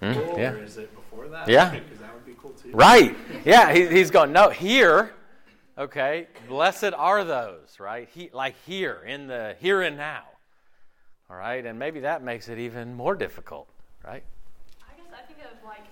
[0.00, 0.54] Mm, cool, yeah.
[0.56, 1.48] is it before that?
[1.48, 1.70] Yeah.
[1.70, 2.70] because that would be cool too.
[2.72, 3.14] Right.
[3.44, 3.72] Yeah.
[3.72, 5.12] He, he's going, no, here,
[5.76, 8.08] okay, blessed are those, right?
[8.12, 10.22] He, like here, in the here and now.
[11.28, 11.64] All right.
[11.64, 13.68] And maybe that makes it even more difficult,
[14.04, 14.24] right?
[14.82, 15.84] I guess I think of like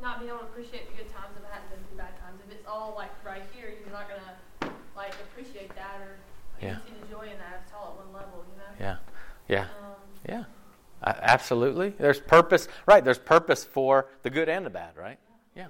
[0.00, 2.40] not being able to appreciate the good times if it hadn't been through bad times.
[2.46, 6.16] If it's all like right here, you're not gonna like appreciate that or
[6.62, 6.78] Yeah.
[6.78, 7.60] even see the joy in that.
[7.60, 8.72] If it's all at one level, you know.
[8.80, 8.96] Yeah.
[9.48, 9.62] Yeah.
[9.84, 9.96] Um,
[10.28, 10.44] Yeah.
[11.06, 11.90] Uh, absolutely.
[11.90, 13.04] There's purpose, right?
[13.04, 15.18] There's purpose for the good and the bad, right?
[15.54, 15.66] Yeah.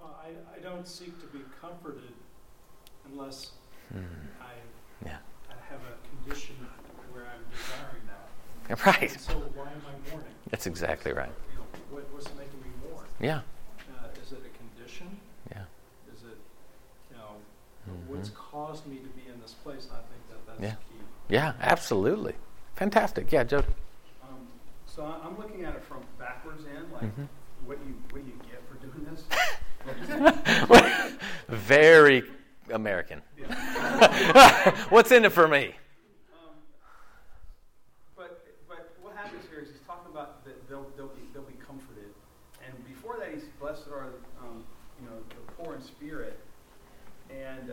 [0.00, 2.12] Well, I, I don't seek to be comforted
[3.12, 3.50] unless
[3.94, 3.98] I,
[5.04, 5.18] Yeah.
[5.50, 6.56] I have a condition
[7.12, 8.86] where I'm desiring that.
[8.86, 9.12] Right.
[9.12, 10.30] And so why am I mourning?
[10.50, 11.28] That's exactly right.
[11.52, 13.04] You know, what, what's making me mourn?
[13.20, 13.40] Yeah.
[14.00, 15.08] Uh, is it a condition?
[15.50, 15.64] Yeah.
[16.14, 16.38] Is it,
[17.10, 17.34] you know,
[17.90, 18.06] Mhm.
[18.16, 19.84] what's caused me to be in this place?
[19.84, 20.76] And I think that that's Yeah.
[20.88, 21.04] key.
[21.28, 21.52] Yeah.
[21.60, 22.34] Absolutely.
[22.76, 23.30] Fantastic.
[23.30, 23.64] Yeah, Joe.
[24.94, 27.26] So I'm looking at it from backwards in, like Mhm.
[27.64, 29.24] what do you what do you get for doing this?
[31.48, 32.24] Very
[32.70, 33.22] American.
[34.90, 35.74] What's in it for me?
[36.34, 36.50] Um,
[38.14, 41.54] but but what happens here is he's talking about that they'll they'll be they'll be
[41.54, 42.12] comforted,
[42.62, 44.08] and before that he's blessed are
[44.42, 44.62] um,
[45.00, 46.38] you know the poor in spirit,
[47.30, 47.72] and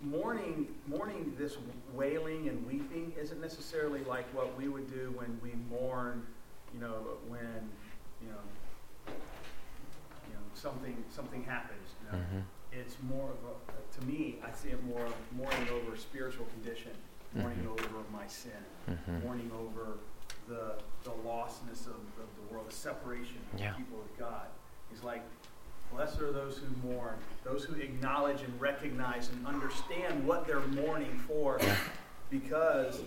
[0.00, 1.58] mourning mourning this
[1.92, 2.83] wailing and weeping
[3.48, 6.26] necessarily like what we would do when we mourn,
[6.72, 6.96] you know
[7.28, 7.60] when
[8.22, 8.42] you know
[10.28, 11.88] you know something something happens.
[12.00, 12.24] You know?
[12.24, 12.42] Mhm.
[12.72, 16.46] it's more of a, to me, I see it more of mourning over a spiritual
[16.46, 16.90] condition,
[17.32, 17.70] mourning Mhm.
[17.84, 19.22] over my sin, Mhm.
[19.22, 19.98] mourning over
[20.48, 23.72] the the lostness of, of the world, the separation of Yeah.
[23.72, 24.46] the people with God.
[24.90, 25.22] He's like,
[25.92, 31.16] blessed are those who mourn, those who acknowledge and recognize and understand what they're mourning
[31.28, 31.60] for,
[32.30, 33.02] because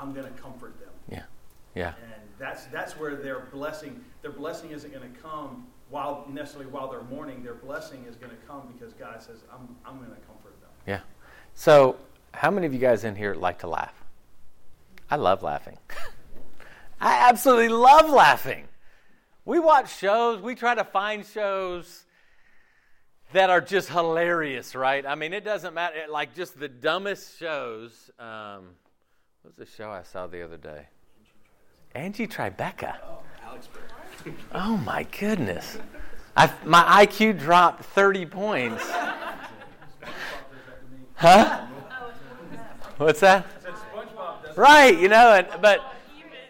[0.00, 0.90] I'm going to comfort them.
[1.10, 1.22] Yeah.
[1.74, 1.94] Yeah.
[2.02, 6.88] And that's that's where their blessing their blessing isn't going to come while necessarily while
[6.90, 7.42] they're mourning.
[7.42, 10.70] Their blessing is going to come because God says, "I'm I'm going to comfort them."
[10.86, 11.00] Yeah.
[11.54, 11.96] So,
[12.32, 13.94] how many of you guys in here like to laugh?
[15.10, 15.76] I love laughing.
[17.00, 18.68] I absolutely love laughing.
[19.44, 22.04] We watch shows, we try to find shows
[23.32, 25.04] that are just hilarious, right?
[25.06, 28.10] I mean, it doesn't matter, it- like just the dumbest shows.
[28.18, 28.70] Um,
[29.42, 30.86] what was the show I saw the other day?
[31.94, 32.96] Angie Tribeca.
[33.02, 33.68] Oh, Alex
[34.52, 35.78] Oh my goodness.
[36.36, 38.84] I, my IQ dropped 30 points.
[41.14, 41.66] Huh?
[42.98, 43.46] What's that?
[43.46, 45.80] I said SpongeBob does Right, you know, and, but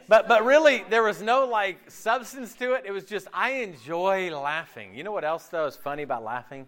[0.09, 2.85] but but really there was no like substance to it.
[2.85, 4.94] It was just I enjoy laughing.
[4.94, 6.66] You know what else though is funny about laughing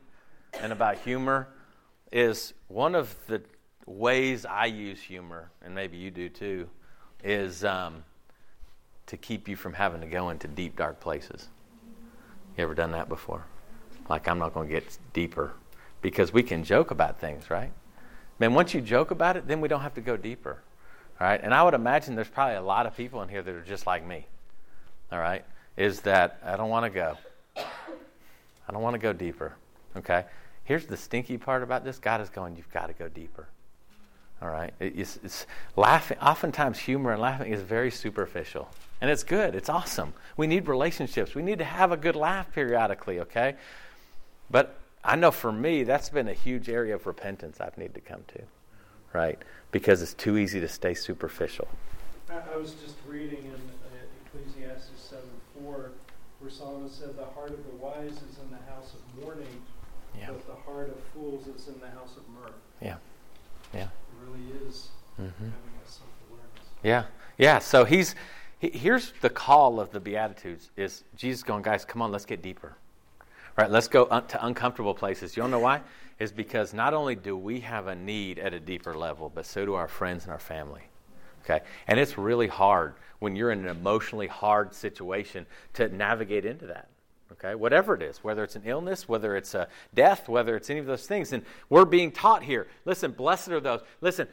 [0.61, 1.49] and about humor
[2.13, 3.43] is one of the
[3.87, 6.69] ways I use humor, and maybe you do too,
[7.25, 8.05] is um,
[9.07, 11.49] to keep you from having to go into deep dark places.
[12.57, 13.45] You ever done that before?
[14.09, 15.53] Like I'm not going to get deeper
[16.01, 17.73] because we can joke about things, right?
[18.39, 20.59] Man, once you joke about it, then we don't have to go deeper.
[21.21, 21.41] All right?
[21.43, 23.87] And I would imagine there's probably a lot of people in here that are just
[23.87, 24.27] like me.
[25.11, 25.45] All right?
[25.77, 27.17] Is that I don't want to go.
[27.57, 29.55] I don't want to go deeper.
[29.97, 30.25] Okay?
[30.65, 33.47] Here's the stinky part about this God is going, you've got to go deeper.
[34.43, 34.75] All right?
[34.81, 36.19] It's, it's laughing.
[36.19, 38.69] Oftentimes, humor and laughing is very superficial.
[39.01, 39.55] And it's good.
[39.55, 40.15] It's awesome.
[40.37, 41.35] We need relationships.
[41.35, 43.55] We need to have a good laugh periodically, okay?
[44.51, 48.01] But I know for me, that's been a huge area of repentance I've needed to
[48.01, 48.43] come to,
[49.13, 49.39] right?
[49.71, 51.69] Because it's too easy to stay superficial.
[52.29, 55.23] I, I was just reading in uh, Ecclesiastes 7
[55.63, 55.91] 4,
[56.41, 59.63] where Solomon said, The heart of the wise is in the house of mourning,
[60.19, 60.29] Yeah.
[60.29, 62.55] but the heart of fools is in the house of mirth.
[62.81, 62.97] Yeah.
[64.51, 65.51] Really is hmm having
[65.85, 66.69] a self awareness.
[66.83, 67.05] Yeah.
[67.39, 67.59] Yeah.
[67.59, 68.15] So he's
[68.59, 72.43] he, here's the call of the Beatitudes is Jesus going, guys, come on, let's get
[72.43, 72.77] deeper.
[73.57, 75.37] Right, let's go un- to uncomfortable places.
[75.37, 75.83] You don't know why?
[76.19, 79.67] Is because not only do we have a need at a deeper level, but so
[79.67, 80.83] do our friends and our family.
[81.45, 81.61] Okay?
[81.89, 86.89] And it's really hard when you're in an emotionally hard situation to navigate into that.
[87.33, 87.55] Okay?
[87.55, 90.87] Whatever it is, whether it's an illness, whether it's a death, whether it's any of
[90.87, 91.33] those things.
[91.33, 93.81] And we're being taught here listen, blessed are those.
[94.01, 94.29] Listen,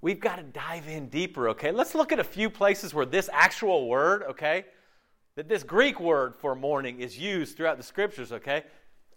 [0.00, 1.70] we've got to dive in deeper, okay?
[1.70, 4.64] Let's look at a few places where this actual word, okay,
[5.36, 8.64] that this Greek word for mourning is used throughout the scriptures, okay?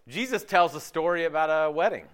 [0.07, 2.05] Jesus tells a story about a wedding.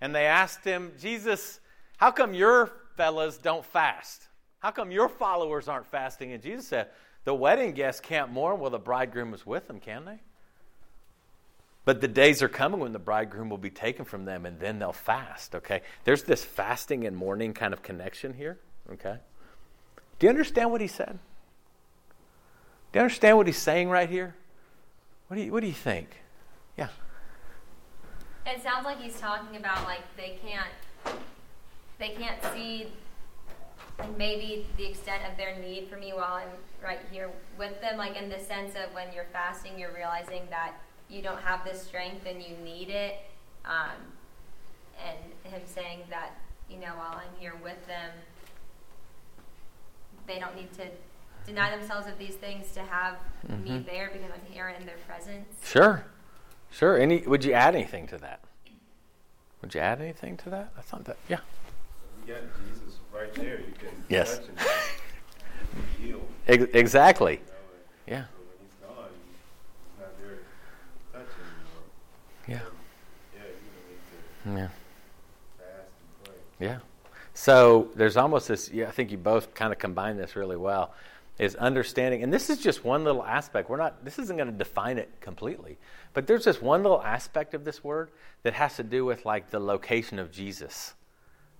[0.00, 1.60] And they asked him, Jesus,
[1.98, 4.22] how come your fellas don't fast?
[4.58, 6.32] How come your followers aren't fasting?
[6.32, 6.88] And Jesus said,
[7.24, 10.20] The wedding guests can't mourn while the bridegroom is with them, can they?
[11.84, 14.78] But the days are coming when the bridegroom will be taken from them and then
[14.78, 15.82] they'll fast, okay?
[16.04, 18.58] There's this fasting and mourning kind of connection here,
[18.92, 19.18] okay?
[20.18, 21.18] Do you understand what he said?
[22.92, 24.34] Do you understand what he's saying right here?
[25.28, 26.08] What do you, what do you think?
[26.76, 26.88] Yeah.
[28.46, 31.18] It sounds like he's talking about like they can't
[31.98, 32.88] they can't see
[34.00, 36.48] like maybe the extent of their need for me while I'm
[36.82, 37.96] right here with them.
[37.98, 40.74] Like in the sense of when you're fasting, you're realizing that
[41.08, 43.16] you don't have this strength and you need it.
[43.64, 43.96] Um,
[45.06, 45.18] and
[45.52, 46.32] him saying that
[46.70, 48.10] you know while I'm here with them,
[50.26, 50.86] they don't need to
[51.46, 53.16] deny themselves of these things to have
[53.48, 53.86] me Mhm.
[53.86, 55.48] there because I'm here in their presence.
[55.66, 56.04] Sure.
[56.70, 56.96] Sure.
[56.98, 58.40] Any would you add anything to that?
[59.62, 60.72] Would you add anything to that?
[60.76, 61.40] I thought that yeah.
[62.26, 62.89] You got Jesus
[63.20, 63.58] right there.
[63.60, 64.38] You can Yes.
[64.38, 64.46] touch
[65.98, 66.20] heal.
[66.46, 67.34] Exactly.
[67.34, 68.24] You know, Yeah.
[68.24, 71.84] so when he's gone, he's not there to touch him anymore.
[72.48, 72.60] Yeah.
[73.34, 73.42] Yeah,
[74.46, 74.66] you need Yeah.
[74.66, 74.72] to
[75.58, 76.66] fast and pray.
[76.66, 76.78] Yeah.
[77.34, 80.92] So there's almost this, yeah, I think you both kind of combine this really well,
[81.38, 83.70] is understanding, and this is just one little aspect.
[83.70, 85.78] We're not, this isn't going to define it completely,
[86.12, 88.10] but there's just one little aspect of this word
[88.42, 90.92] that has to do with like the location of Jesus,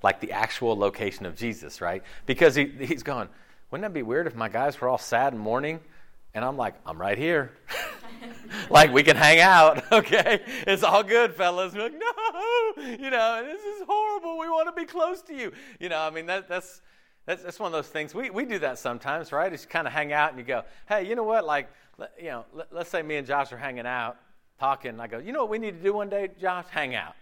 [0.02, 2.02] like the actual location of Jesus, right?
[2.26, 3.28] Because he, he's going,
[3.70, 5.80] wouldn't that be weird if my guys were all sad and mourning?
[6.34, 7.52] And I'm like, I'm right here.
[8.70, 10.40] like we can hang out, okay?
[10.66, 11.74] It's all good, fellas.
[11.74, 14.38] We're like, no, you know, this is horrible.
[14.38, 15.52] We want to be close to you.
[15.78, 16.82] You know, I mean, that, that's
[17.26, 18.14] that's that's one of those things.
[18.14, 19.52] We we do that sometimes, right?
[19.52, 21.44] It's kind of hang out and you go, hey, you know what?
[21.44, 21.68] Like,
[22.18, 24.16] you know, let, let's say me and Josh are hanging out,
[24.58, 24.90] talking.
[24.90, 26.66] And I go, you know what we need to do one day, Josh?
[26.70, 27.14] Hang out.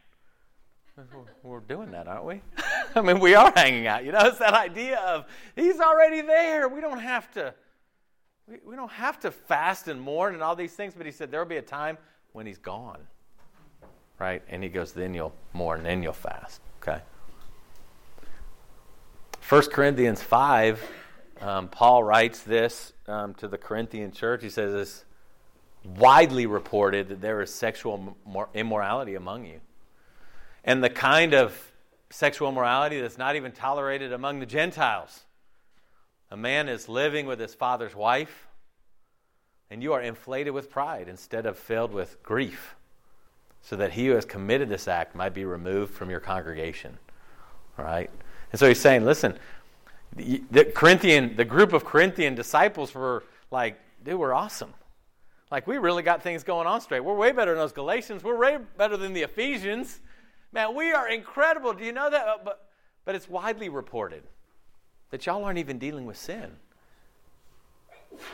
[1.43, 2.41] We're, doing that, aren't we?
[2.95, 4.05] I mean, we are hanging out.
[4.05, 6.69] You know, it's that idea of he's already there.
[6.69, 7.55] We don't have to.
[8.47, 11.31] We, we don't have to fast and mourn and all these things, but he said
[11.31, 11.99] there will be a time
[12.33, 13.01] when he's gone.
[14.19, 14.43] Right?
[14.49, 16.61] And he goes, then you'll mourn, then you'll fast.
[16.83, 17.01] Okay?
[19.49, 20.83] 1 Corinthians 5,
[21.41, 24.43] um, Paul writes this um, to the Corinthian church.
[24.43, 25.05] He says, It's
[25.97, 28.17] widely reported that there is sexual
[28.55, 29.61] immorality among you.
[30.64, 31.73] And the kind of
[32.11, 35.25] sexual immorality that's not even tolerated among the Gentiles.
[36.31, 38.49] A man is living with his father's wife,
[39.71, 42.75] and you are inflated with pride instead of filled with grief,
[43.61, 46.99] so that he who has committed this act might be removed from your congregation.
[47.77, 48.11] Right?
[48.53, 49.38] And so he's saying, listen,
[50.16, 54.75] the, the Corinthian, the group of Corinthian disciples were like, dude, we're awesome.
[55.51, 57.01] Like, we really got things going on straight.
[57.01, 58.23] We're way better than those Galatians.
[58.23, 60.01] We're way better than the Ephesians.
[60.53, 61.73] Man, we are incredible.
[61.73, 62.27] Do you know that?
[62.27, 62.69] Uh, But,
[63.05, 64.23] but it's widely reported
[65.11, 66.53] that y'all aren't even dealing with sin.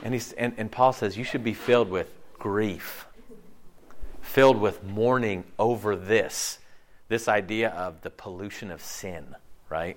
[0.03, 3.07] And, he's, and, and Paul says you should be filled with grief,
[4.23, 6.59] filled with mourning over this,
[7.09, 9.35] this idea of the pollution of sin,
[9.69, 9.97] right?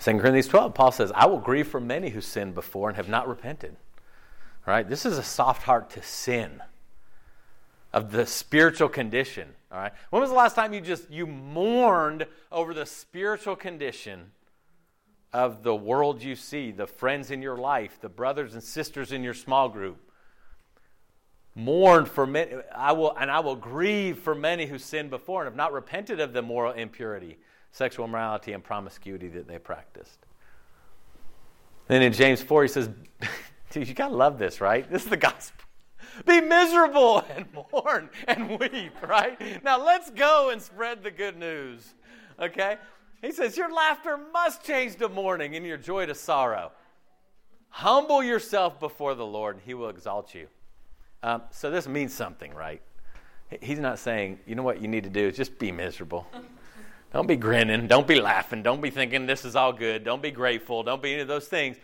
[0.00, 3.08] 2 Corinthians 12, Paul says, I will grieve for many who sinned before and have
[3.08, 3.76] not repented.
[4.66, 4.88] Right?
[4.88, 6.62] This is a soft heart to sin
[7.92, 9.48] of the spiritual condition.
[9.72, 9.92] All right.
[10.10, 14.32] When was the last time you just you mourned over the spiritual condition
[15.32, 19.22] of the world you see, the friends in your life, the brothers and sisters in
[19.22, 19.96] your small group?
[21.54, 25.46] Mourned for many, I will, and I will grieve for many who sinned before and
[25.46, 27.38] have not repented of the moral impurity,
[27.72, 30.18] sexual immorality, and promiscuity that they practiced.
[31.88, 32.90] Then in James 4, he says,
[33.70, 34.90] Dude, you gotta love this, right?
[34.90, 35.61] This is the gospel.
[36.26, 39.62] Be miserable and mourn and weep, right?
[39.64, 41.94] Now let's go and spread the good news.
[42.40, 42.76] Okay?
[43.20, 46.72] He says, Your laughter must change to mourning and your joy to sorrow.
[47.68, 50.46] Humble yourself before the Lord, and he will exalt you.
[51.22, 52.82] Um, so this means something, right?
[53.60, 56.26] He's not saying, you know what you need to do is just be miserable.
[57.12, 57.86] Don't be grinning.
[57.86, 58.62] Don't be laughing.
[58.62, 60.04] Don't be thinking this is all good.
[60.04, 60.82] Don't be grateful.
[60.82, 61.76] Don't be any of those things.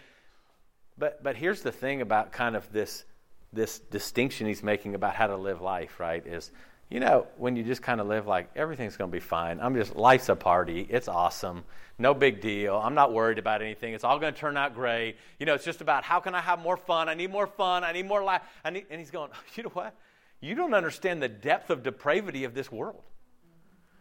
[0.96, 3.04] But but here's the thing about kind of this
[3.52, 6.26] this distinction he's making about how to live life, right?
[6.26, 6.50] Is
[6.90, 9.60] you know, when you just kind of live like everything's going to be fine.
[9.60, 10.86] I'm just life's a party.
[10.88, 11.64] It's awesome.
[11.98, 12.76] No big deal.
[12.76, 13.92] I'm not worried about anything.
[13.92, 15.16] It's all going to turn out great.
[15.38, 17.08] You know, it's just about how can I have more fun?
[17.08, 17.84] I need more fun.
[17.84, 18.42] I need more life.
[18.64, 19.94] I need and he's going, "You know what?
[20.40, 23.02] You don't understand the depth of depravity of this world."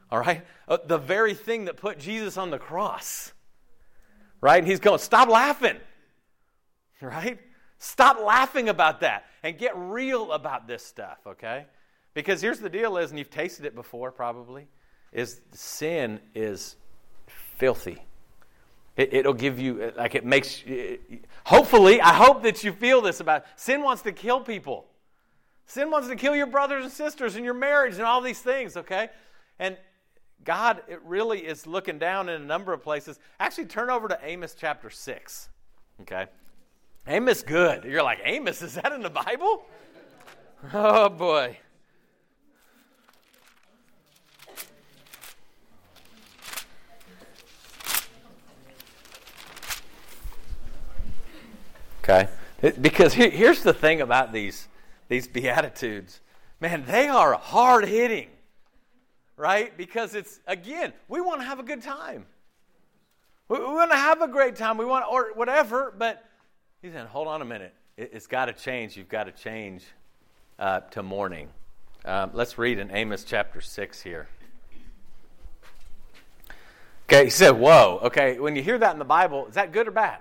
[0.09, 0.45] All right?
[0.67, 3.33] Uh, the very thing that put Jesus on the cross.
[4.39, 4.59] Right?
[4.59, 5.77] And he's going, "Stop laughing."
[7.01, 7.37] Right?
[7.79, 11.65] Stop laughing about that and get real about this stuff, okay?
[12.13, 14.67] Because here's the deal is, and you've tasted it before probably,
[15.13, 16.75] is sin is
[17.55, 18.03] filthy.
[18.97, 20.63] It, will give you, like it makes,
[21.45, 24.85] hopefully, I hope that you feel this about, sin wants to kill people.
[25.65, 28.75] Sin wants to kill your brothers and sisters and your marriage and all these things,
[28.75, 29.09] okay?
[29.59, 29.77] And
[30.43, 33.17] God it really is looking down in a number of places.
[33.39, 35.49] Actually, turn over to Amos chapter 6,
[36.01, 36.25] okay?
[37.09, 37.85] Amos good.
[37.85, 39.65] You're like, Amos, is that in the Bible?
[40.73, 41.57] Oh, boy.
[52.03, 52.27] Okay?
[52.81, 54.67] Because here's the thing about these,
[55.07, 56.21] these Beatitudes
[56.59, 58.29] man, they are hard hitting,
[59.35, 59.77] right?
[59.77, 62.25] Because it's, again, we want to have a good time.
[63.47, 64.77] We, we want to have a great time.
[64.77, 66.25] We want, or whatever, but
[66.81, 67.73] he's saying, hold on a minute.
[67.97, 68.95] It, has got to change.
[68.95, 69.83] You've got to change
[70.59, 71.49] uh, to mourning.
[72.05, 74.27] Um, let's read in Amos chapter 6 here.
[77.05, 77.99] Okay, he said, Whoa.
[78.03, 80.19] Okay, when you hear that in the Bible, is that good or bad?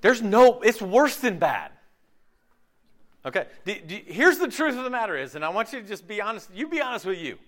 [0.00, 1.70] There's no, it's worse than bad.
[3.24, 5.86] Okay, do, do, here's the truth of the matter is, and I want you to
[5.86, 7.38] just be honest, you be honest with you.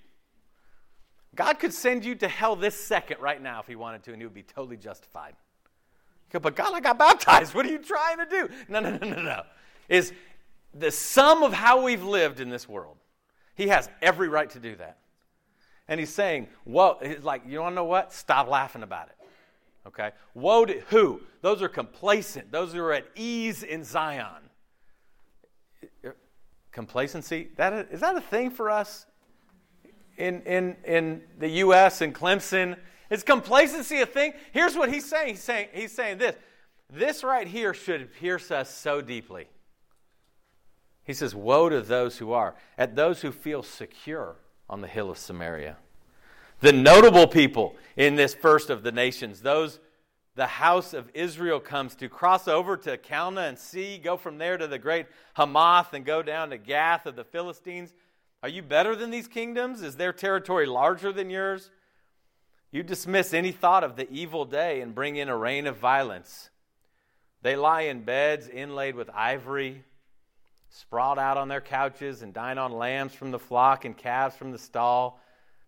[1.35, 4.23] God could send you to hell this second right now if he wanted to, and
[4.23, 5.35] he would be totally justified.
[6.33, 7.55] But God, I got baptized.
[7.55, 8.49] What are you trying to do?
[8.69, 9.43] No, no, no, no, no.
[9.89, 10.13] Is
[10.75, 12.97] the sum of how we've lived in this world.
[13.55, 14.99] He has every right to do that.
[15.87, 18.13] And he's saying, well, he's like, you want to know what?
[18.13, 19.29] Stop laughing about it.
[19.87, 20.11] Okay?
[20.35, 21.21] Woe to who?
[21.43, 22.51] Those are complacent.
[22.51, 24.51] Those who are at ease in Zion.
[26.73, 27.51] Complacency?
[27.57, 29.07] That is that a thing for us
[30.17, 32.01] in, in, in the U.S.
[32.01, 32.77] and Clemson?
[33.15, 34.35] Is complacency a thing?
[34.53, 35.35] Here's what he's saying.
[35.35, 36.37] He's saying, he's saying this.
[36.91, 39.49] This right here should pierce us so deeply.
[41.05, 44.37] He says, Woe to those who are, at those who feel secure
[44.69, 45.77] on the hill of Samaria
[46.65, 49.81] the notable people in this first of the nations, those
[50.35, 54.57] the house of Israel comes to cross over to Calneh and see, go from there
[54.57, 57.95] to the great Hamath and go down to Gath of the Philistines.
[58.43, 59.83] Are you better than these kingdoms?
[59.83, 61.71] Is their territory larger than yours?
[62.75, 66.51] You dismiss any thought of the evil day and bring in a reign of violence.
[67.41, 69.85] They lie in beds inlaid with ivory,
[70.71, 74.51] sprawled out on their couches, and dine on lambs from the flock and calves from
[74.51, 75.21] the stall.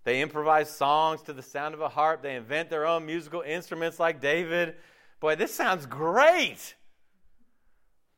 [0.03, 2.23] They improvise songs to the sound of a harp.
[2.23, 4.75] They invent their own musical instruments like David.
[5.21, 6.75] Boy, this sounds great.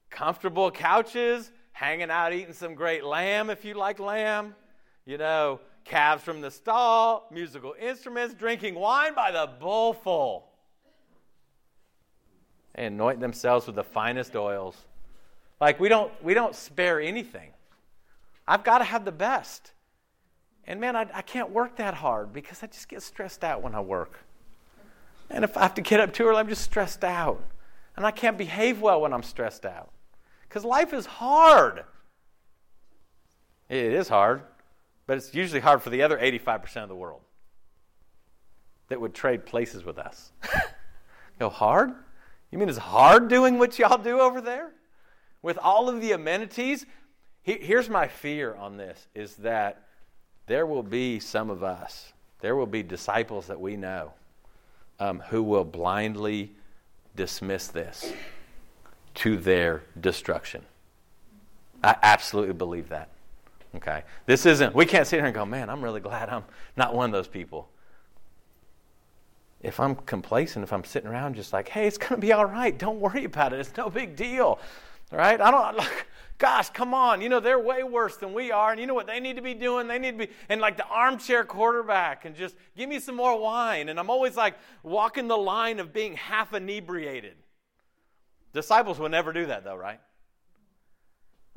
[0.08, 4.54] Comfortable couches, hanging out eating some great lamb if you like lamb.
[5.04, 10.46] You know, calves from the stall, musical instruments, drinking wine by the bowlful.
[12.74, 14.76] They anoint themselves with the finest oils.
[15.60, 17.50] Like we don't we don't spare anything.
[18.46, 19.72] I've got to have the best.
[20.66, 23.74] And man, I, I can't work that hard because I just get stressed out when
[23.74, 24.20] I work.
[25.30, 27.42] And if I have to get up too early, I'm just stressed out.
[27.96, 29.90] And I can't behave well when I'm stressed out.
[30.48, 31.84] Because life is hard.
[33.68, 34.42] It is hard,
[35.08, 37.22] but it's usually hard for the other 85% of the world
[38.88, 40.32] that would trade places with us.
[41.38, 41.94] Go, hard?
[42.52, 44.70] You mean it's hard doing what y'all do over there?
[45.40, 46.84] With all of the amenities?
[47.42, 49.88] Here's my fear on this is that
[50.46, 54.12] there will be some of us, there will be disciples that we know
[55.00, 56.52] um, who will blindly
[57.16, 58.12] dismiss this
[59.14, 60.66] to their destruction.
[61.82, 63.08] I absolutely believe that.
[63.76, 64.02] Okay?
[64.26, 66.44] This isn't, we can't sit here and go, man, I'm really glad I'm
[66.76, 67.68] not one of those people.
[69.60, 72.46] If I'm complacent, if I'm sitting around just like, hey, it's going to be all
[72.46, 74.58] right, don't worry about it, it's no big deal.
[75.10, 75.40] Right?
[75.40, 76.06] I don't, look,
[76.38, 77.20] Gosh, come on.
[77.20, 78.70] You know, they're way worse than we are.
[78.70, 79.88] And you know what they need to be doing?
[79.88, 83.38] They need to be, and like the armchair quarterback, and just give me some more
[83.38, 83.88] wine.
[83.88, 84.54] And I'm always like
[84.84, 87.34] walking the line of being half inebriated.
[88.54, 90.00] Disciples would never do that, though, right?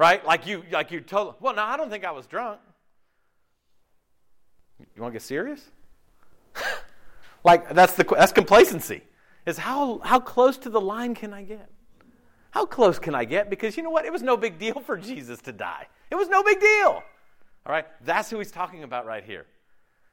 [0.01, 0.25] Right?
[0.25, 2.59] Like you, like you told, well, no, I don't think I was drunk.
[4.79, 5.69] You want to get serious?
[7.43, 9.03] like that's the that's complacency.
[9.45, 11.69] Is how how close to the line can I get?
[12.49, 13.51] How close can I get?
[13.51, 14.05] Because you know what?
[14.05, 15.85] It was no big deal for Jesus to die.
[16.09, 17.03] It was no big deal.
[17.67, 17.85] All right?
[18.03, 19.45] That's who he's talking about right here.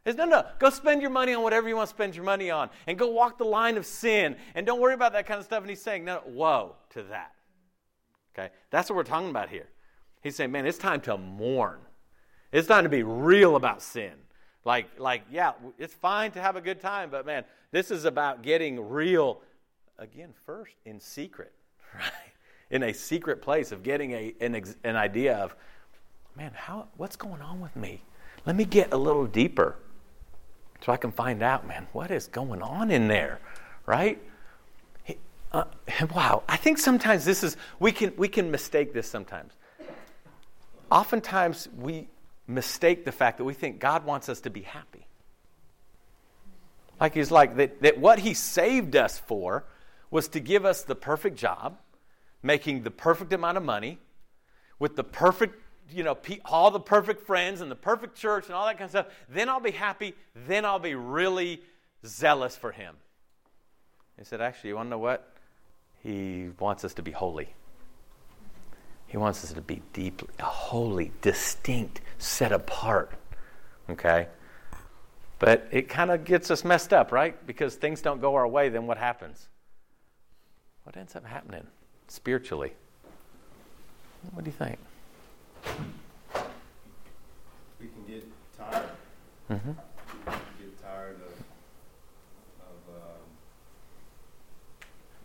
[0.05, 2.51] Is no, no, go spend your money on whatever you want to spend your money
[2.51, 5.47] on and go walk the line of sin and don't worry about that kind of
[5.47, 5.63] stuff.
[5.63, 7.33] And he's saying, no, woe to that.
[8.35, 8.51] Okay?
[8.71, 9.67] That's what we're talking about here.
[10.29, 11.79] He's saying, man, it's time to mourn.
[12.53, 14.13] It's time to be real about sin.
[14.63, 18.43] Like, like, yeah, it's fine to have a good time, but man, this is about
[18.43, 19.41] getting real,
[19.99, 21.55] again, first in secret,
[21.95, 22.13] right?
[22.71, 25.57] in a secret place of getting a, an, an idea of,
[26.37, 28.03] man, how, what's going on with me?
[28.45, 29.77] Let me get a little deeper
[30.85, 33.41] so I can find out, man, what is going on in there,
[33.87, 34.21] right?
[35.53, 35.65] Uh,
[36.15, 39.55] wow, I think sometimes this is, we can, we can mistake this sometimes.
[40.91, 42.09] Oftentimes we
[42.47, 45.07] mistake the fact that we think God wants us to be happy.
[47.01, 49.65] Like he's like that, that what he saved us for
[50.11, 51.79] was to give us the perfect job,
[52.43, 53.99] making the perfect amount of money,
[54.79, 55.61] with the perfect,
[55.91, 58.91] you know, all the perfect friends and the perfect church and all that kind of
[58.91, 59.07] stuff.
[59.29, 60.15] Then I'll be happy.
[60.47, 61.63] Then I'll be really
[62.07, 62.97] zealous for him.
[64.19, 65.33] He said, actually, you want to know what?
[66.03, 67.55] He wants us to be holy.
[69.09, 73.13] He wants us to be deeply, holy, distinct, set apart.
[73.91, 74.29] Okay?
[75.39, 77.47] But it kind of gets us messed up, right?
[77.47, 79.49] Because things don't go our way, then what happens?
[80.83, 81.67] What ends up happening
[82.09, 82.73] spiritually?
[84.33, 84.79] What do you think?
[87.81, 88.25] We can get
[88.57, 88.89] tired.
[89.51, 89.71] Mm-hmm.
[89.71, 91.33] We can get tired of,
[92.67, 92.79] of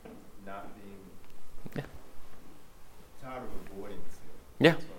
[0.05, 0.11] um,
[0.45, 0.99] not being
[1.75, 1.86] Yeah.
[3.21, 4.19] tired of avoiding sin.
[4.64, 4.72] Yeah.
[4.72, 4.97] That's what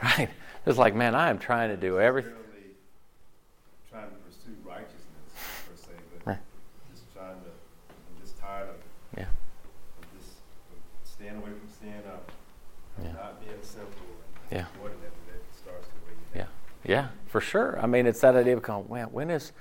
[0.00, 0.24] trying to say.
[0.24, 0.30] Right.
[0.66, 2.32] It's like, man, I am trying to do everything.
[3.90, 5.34] Trying to pursue righteousness
[5.68, 6.38] per se, but Right.
[6.92, 7.50] just trying to.
[7.50, 8.76] I'm just tired of,
[9.18, 9.24] Yeah.
[9.24, 10.36] of just
[11.04, 12.30] staying away from staying up,
[13.02, 13.12] Yeah.
[13.12, 13.90] not being simple,
[14.50, 14.66] and Yeah.
[14.76, 15.12] avoiding it,
[15.56, 16.46] starts to weigh Yeah.
[16.84, 17.78] Yeah, for sure.
[17.80, 19.52] I mean, it's that idea of going, well, when is,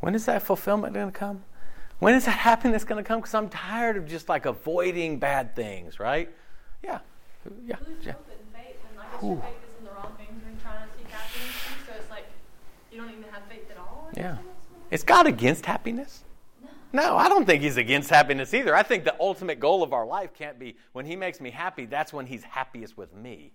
[0.00, 1.44] when is that fulfillment going to come?
[1.98, 3.20] When is that happiness going to come?
[3.20, 6.28] Because I'm tired of just like avoiding bad things, right?
[6.82, 6.98] Yeah.
[7.64, 7.76] Yeah.
[8.02, 8.12] Yeah.
[8.12, 9.42] hope and faith, and I guess Whew.
[9.42, 11.54] faith is in the wrong things when you're trying to seek happiness.
[11.54, 12.26] too, So it's like
[12.92, 14.10] you don't even have faith at all.
[14.16, 14.30] Yeah.
[14.30, 14.54] in this one.
[14.90, 16.24] Is God against happiness?
[16.92, 18.74] No, I don't think he's against happiness either.
[18.74, 21.84] I think the ultimate goal of our life can't be when he makes me happy,
[21.84, 23.52] that's when he's happiest with me.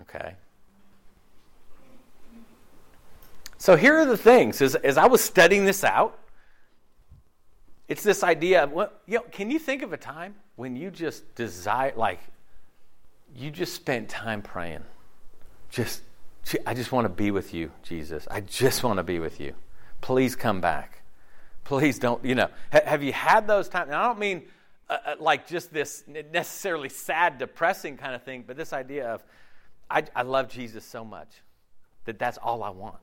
[0.00, 0.34] Okay.
[3.58, 4.60] So here are the things.
[4.60, 6.18] As, as I was studying this out,
[7.86, 10.90] it's this idea of, well, you know, can you think of a time when you
[10.90, 12.20] just desire, like,
[13.36, 14.84] you just spent time praying?
[15.70, 16.02] Just,
[16.66, 18.28] I just want to be with you, Jesus.
[18.30, 19.54] I just want to be with you.
[20.00, 21.02] Please come back.
[21.64, 23.88] Please don't, you know, ha- have you had those times?
[23.88, 24.42] And I don't mean
[24.88, 29.24] uh, uh, like just this necessarily sad, depressing kind of thing, but this idea of,
[29.90, 31.28] I, I love Jesus so much
[32.04, 32.98] that that's all I want.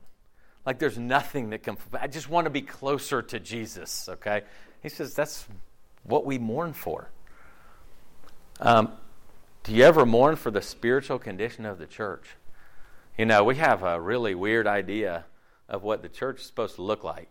[0.64, 4.42] Like there's nothing that can, I just want to be closer to Jesus, okay?
[4.82, 5.46] He says that's
[6.04, 7.10] what we mourn for.
[8.60, 8.92] Um,
[9.64, 12.36] do you ever mourn for the spiritual condition of the church?
[13.16, 15.24] You know, we have a really weird idea
[15.68, 17.28] of what the church is supposed to look like.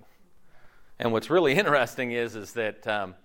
[0.97, 3.15] And what's really interesting is, is that, um,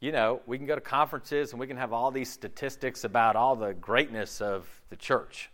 [0.00, 3.36] you know, we can go to conferences and we can have all these statistics about
[3.36, 5.50] all the greatness of the church.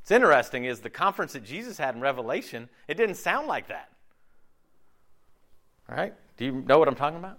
[0.00, 3.88] What's interesting is the conference that Jesus had in Revelation, it didn't sound like that.
[5.88, 6.14] All right?
[6.36, 7.38] Do you know what I'm talking about?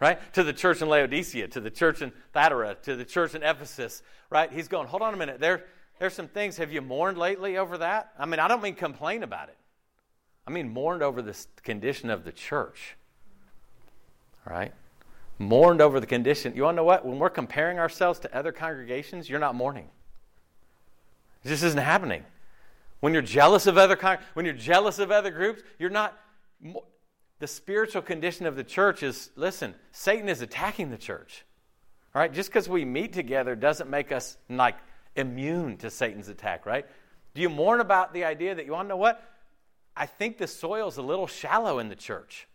[0.00, 0.18] Right?
[0.34, 4.02] To the church in Laodicea, to the church in Thyatira, to the church in Ephesus,
[4.30, 4.52] right?
[4.52, 5.40] He's going, hold on a minute.
[5.40, 5.64] There,
[5.98, 6.56] there's some things.
[6.58, 8.12] Have you mourned lately over that?
[8.18, 9.56] I mean, I don't mean complain about it.
[10.46, 12.96] I mean, mourned over the condition of the church.
[14.46, 14.72] Right?
[15.38, 16.54] Mourned over the condition.
[16.56, 17.04] You want to know what?
[17.04, 19.88] When we're comparing ourselves to other congregations, you're not mourning.
[21.44, 22.24] Just isn't happening.
[23.00, 26.18] When you're jealous of other con- when you're jealous of other groups, you're not.
[26.60, 26.84] Mo-
[27.38, 29.74] the spiritual condition of the church is listen.
[29.92, 31.44] Satan is attacking the church.
[32.14, 34.76] All right, just because we meet together doesn't make us like
[35.14, 36.66] immune to Satan's attack.
[36.66, 36.86] Right?
[37.34, 39.22] Do you mourn about the idea that you want to know what?
[39.96, 42.46] I think the soil's a little shallow in the church.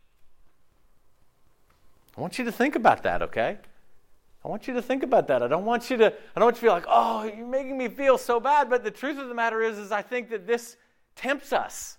[2.18, 3.58] I want you to think about that, okay?
[4.44, 5.42] I want you to think about that.
[5.42, 7.78] I don't want you to I don't want you to feel like, "Oh, you're making
[7.78, 10.46] me feel so bad." But the truth of the matter is is I think that
[10.46, 10.76] this
[11.16, 11.98] tempts us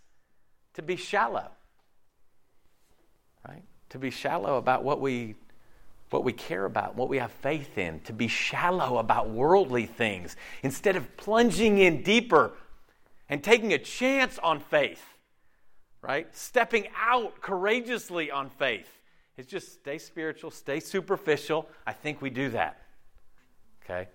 [0.75, 1.51] to be shallow.
[3.95, 5.37] To be shallow about what we
[6.11, 10.35] what we care about, what we have faith in, to be shallow about worldly things
[10.65, 12.51] instead of plunging in deeper
[13.29, 15.01] and taking a chance on faith.
[16.03, 16.27] Right?
[16.37, 18.89] Stepping out courageously on faith.
[19.37, 21.69] It's just stay spiritual, stay superficial.
[21.87, 22.83] I think we do that.
[23.85, 24.09] Okay?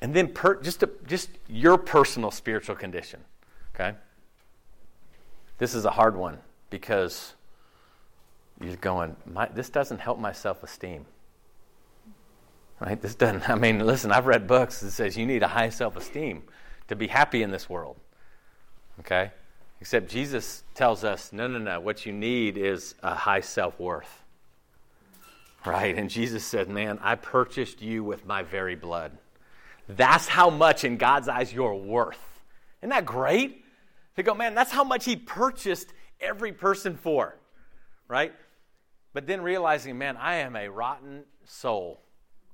[0.00, 3.20] And then per, just, a, just your personal spiritual condition.
[3.76, 3.96] Okay?
[5.58, 6.38] This is a hard one
[6.70, 7.34] because
[8.60, 9.16] you're going,
[9.54, 11.06] this doesn't help my self esteem.
[12.80, 13.00] Right?
[13.00, 15.96] This doesn't, I mean, listen, I've read books that says you need a high self
[15.96, 16.42] esteem
[16.88, 17.96] to be happy in this world.
[19.00, 19.30] Okay?
[19.80, 24.22] Except Jesus tells us, no, no, no, what you need is a high self worth.
[25.64, 25.96] Right?
[25.96, 29.12] And Jesus said, man, I purchased you with my very blood.
[29.88, 32.18] That's how much in God's eyes you're worth.
[32.80, 33.64] Isn't that great?
[34.16, 37.36] To go, man, that's how much He purchased every person for.
[38.08, 38.32] Right?
[39.12, 42.00] But then realizing, man, I am a rotten soul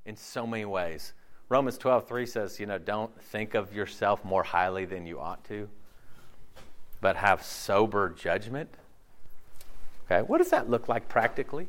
[0.04, 1.12] in so many ways.
[1.48, 5.68] Romans 12:3 says, you know, don't think of yourself more highly than you ought to,
[7.00, 8.68] but have sober judgment.
[10.06, 11.68] Okay, what does that look like practically?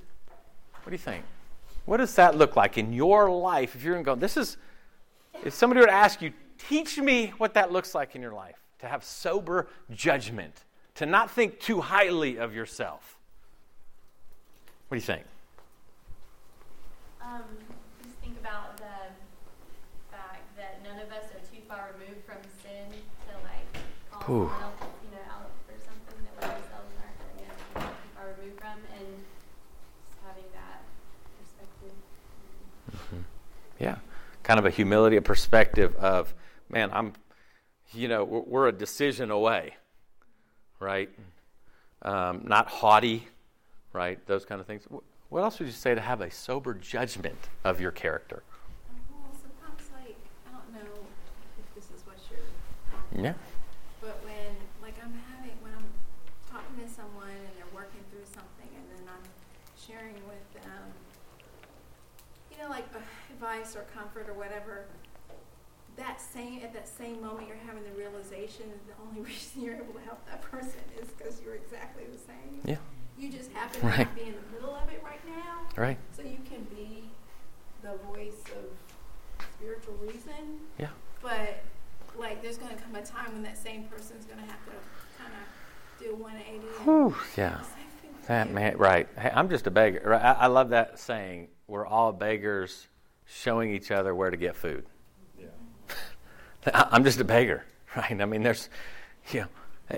[0.83, 1.23] What do you think?
[1.85, 4.57] What does that look like in your life if you're going to go, this is,
[5.43, 8.57] if somebody were to ask you, teach me what that looks like in your life,
[8.79, 10.65] to have sober judgment,
[10.95, 13.18] to not think too highly of yourself.
[14.89, 15.23] What do you think?
[17.21, 17.43] Um,
[18.01, 19.13] just think about the
[20.09, 23.69] fact that none of us are too far removed from sin to like
[24.09, 24.49] call Whew.
[24.49, 28.33] someone else, you know, out for something that we ourselves aren't, you know, too far
[28.35, 29.07] removed from, and
[30.09, 30.81] just having that
[31.37, 31.93] perspective.
[33.79, 33.97] Yeah,
[34.41, 36.33] kind of a humility, a perspective of,
[36.67, 37.13] man, I'm,
[37.93, 39.75] you know, we're, we're a decision away,
[40.79, 41.11] right?
[42.01, 43.27] Um, not haughty,
[43.93, 44.25] right?
[44.27, 44.87] Those kind of things.
[45.29, 48.43] What else would you say to have a sober judgment of your character?
[49.11, 50.17] Well, sometimes, like,
[50.47, 50.91] I don't know
[51.59, 53.33] if this is what you're, Yeah.
[54.01, 55.85] but when, like, I'm having, when I'm
[56.49, 59.25] talking to someone and they're working through something and then I'm
[59.77, 60.93] sharing with them,
[62.51, 62.99] you know, like uh,
[63.31, 64.85] advice or comfort or whatever,
[65.95, 69.75] that same, at that same moment you're having the realization that the only reason you're
[69.75, 72.61] able to help that person is because you're exactly the same.
[72.65, 72.77] Yeah.
[73.19, 73.97] You just happen to Right.
[73.99, 75.67] not be in the middle of it right now.
[75.75, 75.97] Right.
[76.15, 77.09] So you can be
[77.81, 80.87] the voice of spiritual reason, Yeah.
[81.21, 81.61] but
[82.17, 84.71] like there's gonna come a time when that same person's gonna have to
[85.17, 86.55] kind of do 180.
[86.67, 87.57] and Whew, yeah.
[87.57, 89.07] the same thing for That man, right?
[89.17, 90.01] Hey, I'm just a beggar.
[90.05, 90.21] Right?
[90.21, 91.49] I, I love that saying.
[91.67, 92.87] We're all beggars,
[93.25, 94.85] showing each other where to get food.
[95.37, 95.47] Yeah.
[96.67, 97.65] I- I'm just a beggar,
[97.95, 98.19] right?
[98.19, 98.69] I mean, there's,
[99.31, 99.47] you know,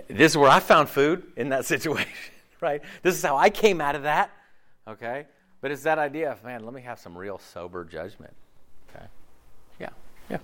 [0.10, 2.82] this is where I found food in that situation, right?
[3.02, 4.32] This is how I came out of that,
[4.88, 5.26] okay?
[5.62, 8.34] But it's that idea of, man, let me have some real sober judgment,
[8.90, 9.06] okay?
[9.80, 9.90] Yeah,
[10.30, 10.38] yeah,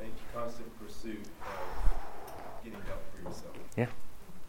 [0.00, 3.54] And constant pursuit of getting help for yourself.
[3.76, 3.86] yeah,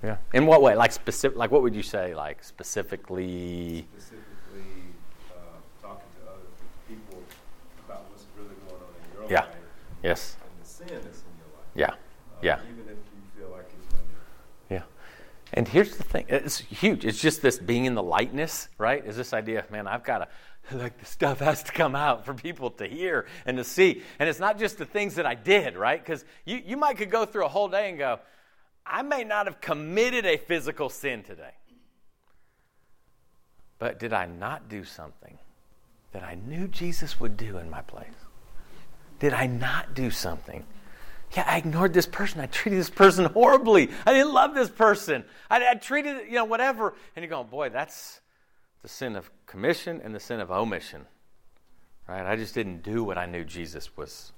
[0.04, 0.18] yeah.
[0.34, 0.76] In what way?
[0.76, 1.38] Like specific?
[1.38, 2.14] Like what would you say?
[2.16, 3.86] Like specifically?
[3.94, 4.84] Specifically,
[5.32, 5.36] uh,
[5.82, 6.50] talking to other
[6.88, 7.22] people
[7.88, 9.46] about what's really going on in your Yeah.
[9.46, 9.56] life
[10.04, 10.38] Yes.
[10.42, 11.68] and the sin that's in your life.
[11.76, 11.88] Yeah.
[11.92, 11.96] Uh,
[12.42, 12.60] Yeah.
[12.72, 14.22] Even if you feel like it's minor.
[14.70, 14.84] Yeah.
[15.54, 17.06] And here's the thing it's huge.
[17.06, 19.04] It's just this being in the lightness, right?
[19.06, 20.30] Is this idea of, man, I've got
[20.70, 24.04] to, like, the stuff has to come out for people to hear and to see.
[24.20, 26.04] And it's not just the things that I did, right?
[26.04, 28.20] Because you, you might could go through a whole day and go,
[28.86, 31.54] I may not have committed a physical sin today.
[33.78, 35.38] But did I not do something
[36.12, 38.08] that I knew Jesus would do in my place?
[39.20, 40.66] Did I not do something?
[41.36, 42.42] Yeah, I ignored this person.
[42.42, 43.90] I treated this person horribly.
[44.06, 45.24] I didn't love this person.
[45.50, 46.96] I, I treated you know, whatever.
[47.16, 48.22] And you're going, boy, that's
[48.82, 51.06] the sin of commission and the sin of omission,
[52.08, 52.26] right?
[52.26, 54.32] I just didn't do what I knew Jesus was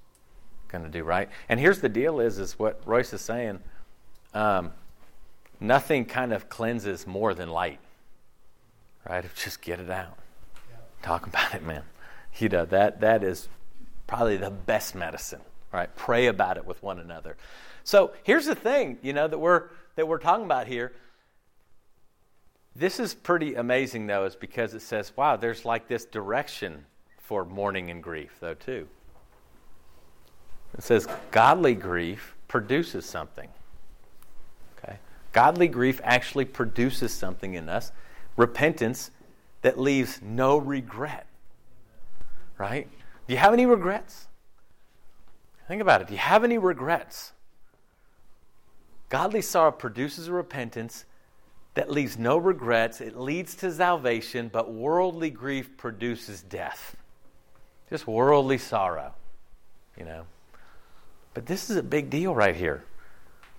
[0.68, 1.30] going to do, right?
[1.50, 3.60] And here's the deal: is is what Royce is saying.
[4.34, 4.72] Um,
[5.60, 7.80] nothing kind of cleanses more than light,
[9.08, 9.24] right?
[9.36, 10.18] Just get it out.
[11.02, 11.84] Talk about it, man.
[12.38, 13.50] You know that that is
[14.08, 15.42] probably the best medicine,
[15.72, 15.94] right?
[15.96, 17.38] Pray about it with one another.
[17.84, 20.94] So here's the thing, you know, that we're that we're talking about here.
[22.76, 26.86] This is pretty amazing, though, is because it says, wow, there's like this direction
[27.18, 28.88] for mourning and grief, though, too.
[30.78, 33.50] It says, godly grief produces something.
[34.78, 34.98] Okay?
[35.34, 37.92] Godly grief actually produces something in us
[38.38, 39.12] repentance
[39.62, 41.28] that leaves no regret.
[42.58, 42.88] Right?
[43.28, 44.28] Do you have any regrets?
[45.72, 46.08] Think about it.
[46.08, 47.32] Do you have any regrets?
[49.08, 51.06] Godly sorrow produces a repentance
[51.76, 53.00] that leaves no regrets.
[53.00, 56.98] It leads to salvation, but worldly grief produces death.
[57.90, 59.14] Just worldly sorrow,
[59.98, 60.26] you know.
[61.34, 62.84] But this is a big deal right here.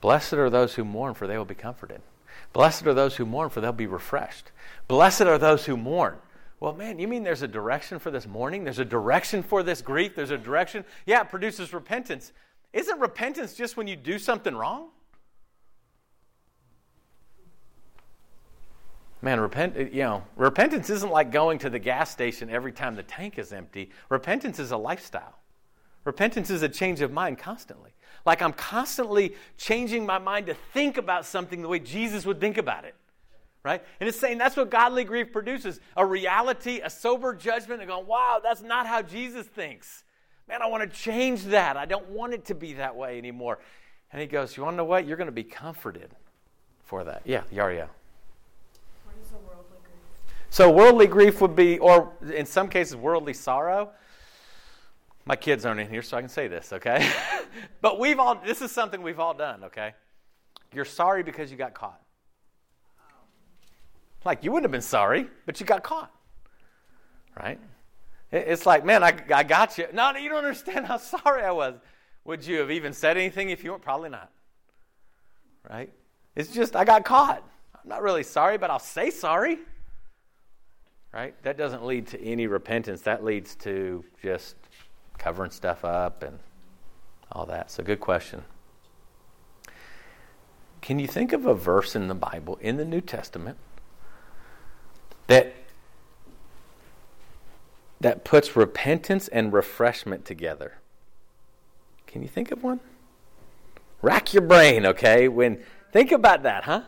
[0.03, 2.03] Blessed are those who mourn, for they will be comforted.
[2.53, 4.51] Blessed are those who mourn, for they'll be refreshed.
[4.87, 6.19] Blessed are those who mourn.
[6.63, 8.63] Well, man, you mean there's a direction for this mourning?
[8.63, 10.15] There's a direction for this grief?
[10.15, 10.85] There's a direction?
[11.07, 12.31] Yeah, it produces repentance.
[12.73, 14.91] Isn't repentance just when you do something wrong?
[19.23, 23.03] Man, repent, you know, repentance isn't like going to the gas station every time the
[23.03, 23.91] tank is empty.
[24.09, 25.41] Repentance is a lifestyle.
[26.05, 27.91] Repentance is a change of mind constantly.
[28.25, 32.57] Like I'm constantly changing my mind to think about something the way Jesus would think
[32.57, 32.95] about it.
[33.65, 33.83] Right?
[34.01, 38.07] And it's saying that's what godly grief produces a reality, a sober judgment, and going,
[38.07, 40.03] wow, that's not how Jesus thinks.
[40.49, 41.77] Man, I want to change that.
[41.77, 43.59] I don't want it to be that way anymore.
[44.13, 45.07] And he goes, You want to know what?
[45.07, 46.11] You're going to be comforted
[46.85, 47.23] for that.
[47.25, 47.89] Yeah, Yaria.
[49.05, 50.35] What is a worldly grief?
[50.51, 53.91] So worldly grief would be, or in some cases, worldly sorrow.
[55.25, 57.09] My kids aren't in here, so I can say this, okay?
[57.81, 59.95] but we've all, this is something we've all done, okay?
[60.75, 62.01] You're sorry because you got caught.
[64.25, 66.13] Like, you wouldn't have been sorry, but you got caught,
[67.39, 67.59] right?
[68.31, 69.87] It's like, man, I, I got you.
[69.93, 71.75] No, you don't understand how sorry I was.
[72.25, 73.83] Would you have even said anything if you weren't?
[73.83, 74.31] Probably not,
[75.69, 75.93] right?
[76.37, 77.43] It's just, I got caught.
[77.75, 79.59] I'm not really sorry, but I'll say sorry,
[81.13, 81.35] right?
[81.43, 83.03] That doesn't lead to any repentance.
[83.03, 84.57] That leads to just
[85.19, 86.39] covering stuff up and
[87.33, 87.71] all that.
[87.71, 88.45] So, good question.
[90.81, 93.59] Can you think of a verse in the Bible, in the New Testament,
[95.27, 95.55] that
[98.01, 100.75] that puts repentance and refreshment together?
[102.07, 102.81] Can you think of one?
[104.03, 105.29] Rack your brain, okay?
[105.29, 105.63] When
[105.93, 106.83] think about that, huh?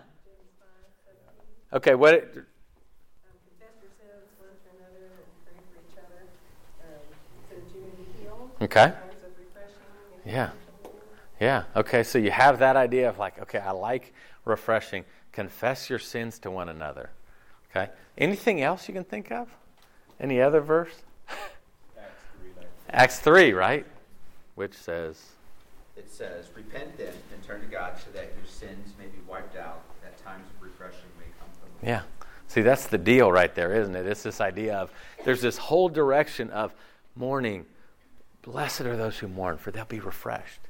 [1.73, 2.31] Okay, what
[8.61, 8.93] Okay.
[10.25, 10.51] Yeah.
[11.41, 11.65] Yeah.
[11.77, 14.15] Okay, so you have that idea of like, okay, I like
[14.45, 15.05] refreshing.
[15.33, 17.11] Confess your sins to one another.
[17.75, 17.91] Okay.
[18.17, 19.49] Anything else you can think of?
[20.21, 20.95] Any other verse?
[21.29, 22.51] Acts 3,
[22.91, 23.87] Acts 3, right?
[24.55, 25.21] Which says,
[25.97, 29.57] It says, Repent then and turn to God so that your sins may be wiped
[29.57, 32.03] out, that times of refreshing may come from the yeah.
[32.47, 34.07] See, that's the deal right there, isn't it?
[34.07, 34.93] It's this idea of
[35.25, 36.73] there's this whole direction of
[37.17, 37.67] mourning.
[38.43, 40.61] Blessed are those who mourn, for they'll be refreshed.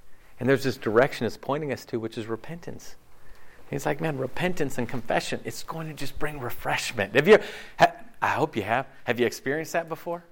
[0.41, 2.97] And there's this direction it's pointing us to, which is repentance.
[3.71, 7.15] He's like, man, repentance and confession, it's going to just bring refreshment.
[7.15, 7.39] Have you,
[7.79, 8.87] ha, I hope you have.
[9.05, 10.25] Have you experienced that before?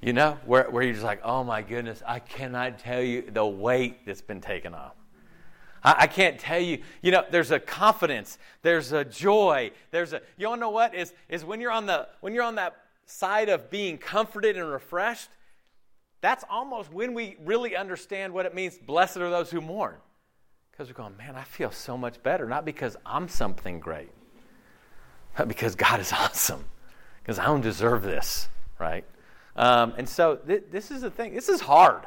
[0.00, 3.44] You know, where, where you're just like, oh my goodness, I cannot tell you the
[3.44, 4.94] weight that's been taken off.
[5.82, 10.22] I, I can't tell you, you know, there's a confidence, there's a joy, there's a,
[10.36, 12.76] you to know what is, is when you're on the, when you're on that
[13.06, 15.28] side of being comforted and refreshed,
[16.20, 19.96] that's almost when we really understand what it means blessed are those who mourn.
[20.78, 22.46] Because we're going, man, I feel so much better.
[22.46, 24.10] Not because I'm something great,
[25.36, 26.64] but because God is awesome.
[27.20, 28.48] Because I don't deserve this,
[28.78, 29.04] right?
[29.56, 31.34] Um, and so th- this is the thing.
[31.34, 32.04] This is hard.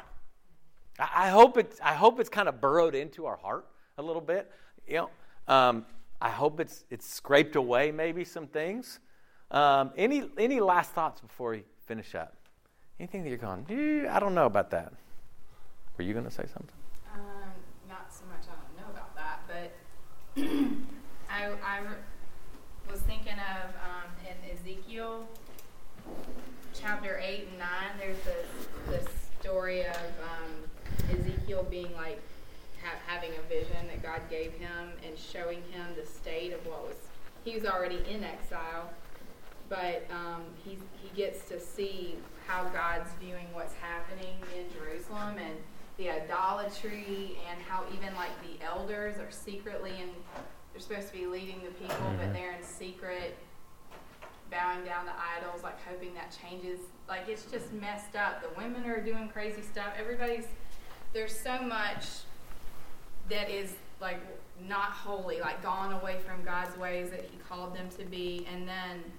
[0.98, 3.66] I, I hope it's, I hope it's kind of burrowed into our heart
[3.98, 4.50] a little bit.
[4.88, 5.10] You know,
[5.48, 5.84] um,
[6.22, 9.00] I hope it's, it's scraped away maybe some things.
[9.50, 12.36] Um, any, any last thoughts before we finish up?
[12.98, 13.66] Anything that you're going,
[14.08, 14.94] I don't know about that.
[15.98, 16.72] Were you going to say something?
[17.14, 17.20] Um,
[17.92, 19.70] not so much I don't know about that, but
[20.36, 21.80] I, I
[22.90, 25.26] was thinking of um, in Ezekiel
[26.72, 27.68] chapter 8 and 9,
[27.98, 32.20] there's this, this story of um, Ezekiel being like
[32.82, 36.82] ha- having a vision that God gave him and showing him the state of what
[36.82, 36.96] was,
[37.44, 38.90] he was already in exile,
[39.68, 42.16] but um, he, he gets to see
[42.46, 45.56] how God's viewing what's happening in Jerusalem and
[45.98, 50.10] the idolatry and how even like the elders are secretly and
[50.72, 52.32] they're supposed to be leading the people, but Mhm.
[52.32, 53.36] they're in secret
[54.50, 56.78] bowing down to idols, like hoping that changes.
[57.08, 58.42] Like it's just messed up.
[58.42, 59.94] The women are doing crazy stuff.
[59.96, 60.46] Everybody's
[61.12, 62.04] there's so much
[63.28, 64.20] that is like
[64.60, 68.68] not holy, like gone away from God's ways that He called them to be, and
[68.68, 69.12] then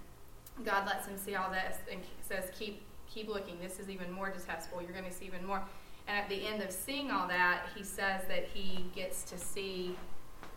[0.63, 3.59] God lets him see all this and says, "Keep keep looking.
[3.59, 4.81] This is even more detestable.
[4.81, 5.63] You're going to see even more."
[6.07, 9.95] And at the end of seeing all that, he says that he gets to see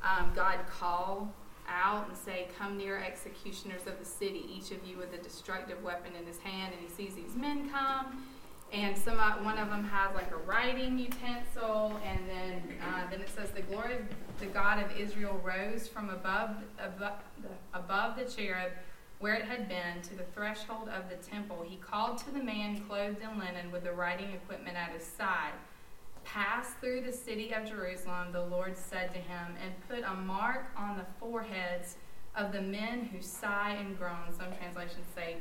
[0.02, 1.32] um, God call
[1.68, 5.82] out and say, Come near, executioners of the city, each of you with a destructive
[5.82, 6.72] weapon in his hand.
[6.72, 8.24] And he sees these men come,
[8.72, 13.28] and some one of them has like a writing utensil, and then uh, then it
[13.34, 17.18] says, The glory of the God of Israel rose from above, above,
[17.74, 18.72] above the cherub
[19.18, 21.64] where it had been to the threshold of the temple.
[21.66, 25.52] He called to the man clothed in linen with the writing equipment at his side.
[26.24, 30.66] Pass through the city of Jerusalem, the Lord said to him, and put a mark
[30.76, 31.96] on the foreheads
[32.34, 34.32] of the men who sigh and groan.
[34.36, 35.36] Some translations say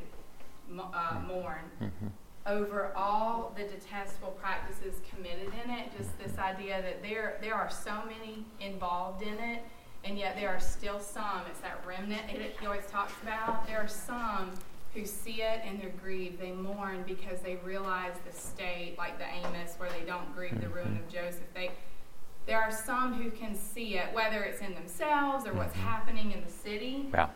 [0.71, 1.69] uh, mourn.
[1.81, 2.07] Mm-hmm.
[2.47, 7.71] Over all the detestable practices committed in it, just this idea that there there are
[7.71, 9.63] so many involved in it,
[10.05, 11.41] and yet there are still some.
[11.49, 13.67] It's that remnant that he always talks about.
[13.67, 14.51] There are some
[14.93, 16.39] who see it and they're grieved.
[16.39, 20.69] They mourn because they realize the state, like the Amos, where they don't grieve the
[20.69, 21.43] ruin of Joseph.
[21.53, 21.71] They
[22.45, 25.79] there are some who can see it, whether it's in themselves or what's Mhm.
[25.79, 27.09] happening in the city.
[27.11, 27.29] Yeah.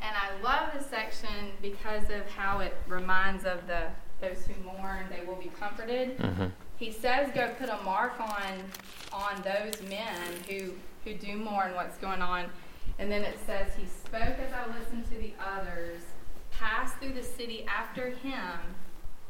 [0.00, 3.88] And I love this section because of how it reminds of the
[4.22, 6.16] those who mourn, they will be comforted.
[6.18, 6.46] Mm-hmm.
[6.78, 8.64] He says go put a mark on
[9.12, 10.16] on those men
[10.48, 10.72] who
[11.04, 12.46] who do mourn what's going on.
[12.98, 16.02] And then it says he spoke as I listened to the others,
[16.50, 18.58] passed through the city after him,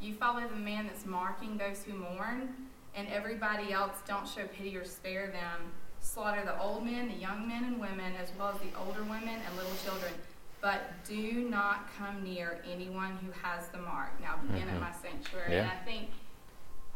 [0.01, 2.55] you follow the man that's marking those who mourn,
[2.97, 5.73] and everybody else don't show pity or spare them.
[6.01, 9.39] Slaughter the old men, the young men and women, as well as the older women
[9.47, 10.12] and little children.
[10.61, 14.11] But do not come near anyone who has the mark.
[14.20, 14.75] Now begin Mhm.
[14.75, 15.53] at my sanctuary.
[15.55, 15.62] Yeah.
[15.62, 16.11] And I think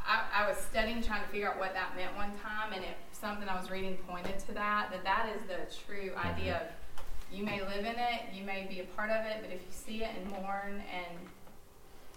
[0.06, 2.96] I, I was studying, trying to figure out what that meant one time, and it
[3.12, 4.90] something I was reading pointed to that.
[4.92, 8.80] That that is the true idea of you may live in it, you may be
[8.80, 11.18] a part of it, but if you see it and mourn, and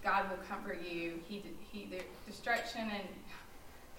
[0.04, 1.20] God will comfort you.
[1.28, 3.04] He he the destruction and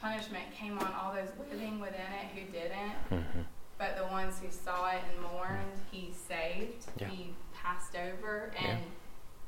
[0.01, 3.45] punishment came on all those living within it who didn't, Mhm.
[3.77, 6.87] but the ones who saw it and mourned, He saved.
[6.97, 7.09] Yeah.
[7.09, 8.69] He passed over, Yeah.
[8.69, 8.85] and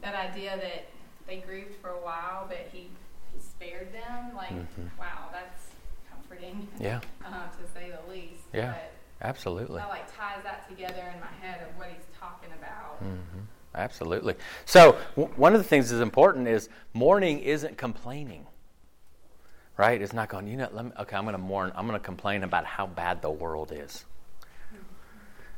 [0.02, 0.88] that idea that
[1.26, 2.90] they grieved for a while, but He
[3.40, 4.34] spared them.
[4.36, 4.90] Like, Mhm.
[4.98, 5.70] wow, that's
[6.10, 6.66] comforting.
[6.80, 7.00] Yeah.
[7.24, 8.42] Uh, to say the least.
[8.52, 8.74] Yeah.
[9.20, 9.80] But Absolutely.
[9.82, 12.98] that like ties that together in my head of what he's talking about.
[12.98, 13.40] hmm
[13.74, 14.34] Absolutely.
[14.66, 18.46] So w- one of the things that's important is mourning isn't complaining.
[19.76, 20.00] Right?
[20.02, 20.46] It's not going.
[20.48, 20.68] You know.
[20.72, 21.72] Let me, okay, I'm going to mourn.
[21.74, 24.04] I'm going to complain about how bad the world is.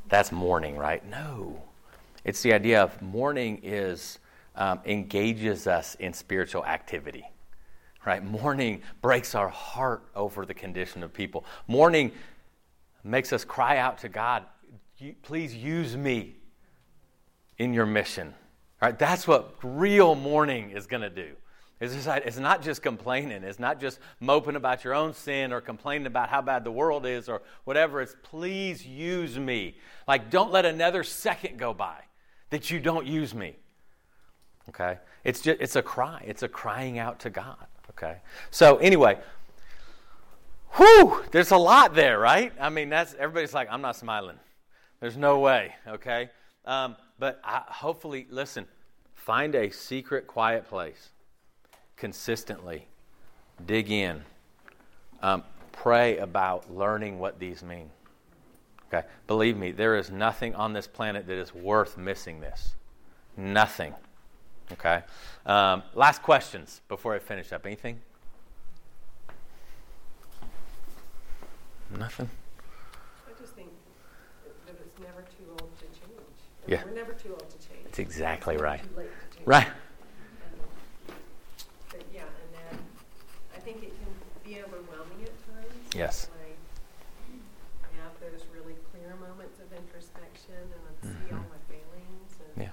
[0.08, 1.04] That's mourning, right?
[1.08, 1.62] No.
[2.24, 4.18] It's the idea of mourning is
[4.56, 7.24] um, engages us in spiritual activity.
[8.06, 8.22] Right?
[8.22, 11.44] Mourning breaks our heart over the condition of people.
[11.66, 12.12] Mourning
[13.02, 14.44] makes us cry out to God,
[15.22, 16.36] please use me
[17.58, 18.34] in your mission.
[18.82, 21.34] Right, that's what real mourning is going to do.
[21.80, 23.42] It's, just, it's not just complaining.
[23.42, 27.04] It's not just moping about your own sin or complaining about how bad the world
[27.04, 28.00] is or whatever.
[28.00, 29.76] It's please use me.
[30.06, 32.02] Like, don't let another second go by
[32.50, 33.56] that you don't use me.
[34.68, 34.98] Okay?
[35.24, 36.22] It's just it's a cry.
[36.26, 37.66] It's a crying out to God.
[37.90, 38.18] Okay?
[38.50, 39.18] So anyway,
[40.76, 42.52] whew, there's a lot there, right?
[42.60, 44.38] I mean, that's everybody's like, I'm not smiling.
[45.00, 46.30] There's no way, okay?
[46.64, 48.66] Um, but I, hopefully, listen,
[49.14, 51.10] find a secret, quiet place
[51.96, 52.86] consistently.
[53.66, 54.22] Dig in.
[55.22, 57.90] Um, pray about learning what these mean.
[58.92, 59.06] Okay?
[59.26, 62.74] Believe me, there is nothing on this planet that is worth missing this.
[63.36, 63.94] Nothing.
[64.72, 65.02] Okay?
[65.46, 67.66] Um, last questions before I finish up.
[67.66, 68.00] Anything?
[71.96, 72.28] Nothing?
[73.28, 73.68] I just think
[74.66, 76.00] that- it's never too old to change.
[76.66, 76.82] Yeah.
[76.84, 77.84] We're never too old to change.
[77.84, 78.82] That's exactly right.
[78.82, 79.46] Too late to change.
[79.46, 79.68] Right.
[79.68, 79.74] Um,
[81.90, 82.78] But yeah, and then
[83.54, 85.94] I think it can be overwhelming at times.
[85.94, 86.28] Yes.
[87.28, 87.42] When
[87.84, 91.50] I have those really clear moments of introspection and I see all Mhm.
[91.50, 92.72] my failings and Yeah.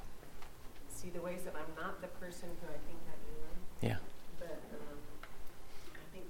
[0.90, 3.58] see the ways that I'm not the person who I think I am.
[3.82, 3.98] Yeah.
[4.40, 4.98] But um,
[5.94, 6.26] I think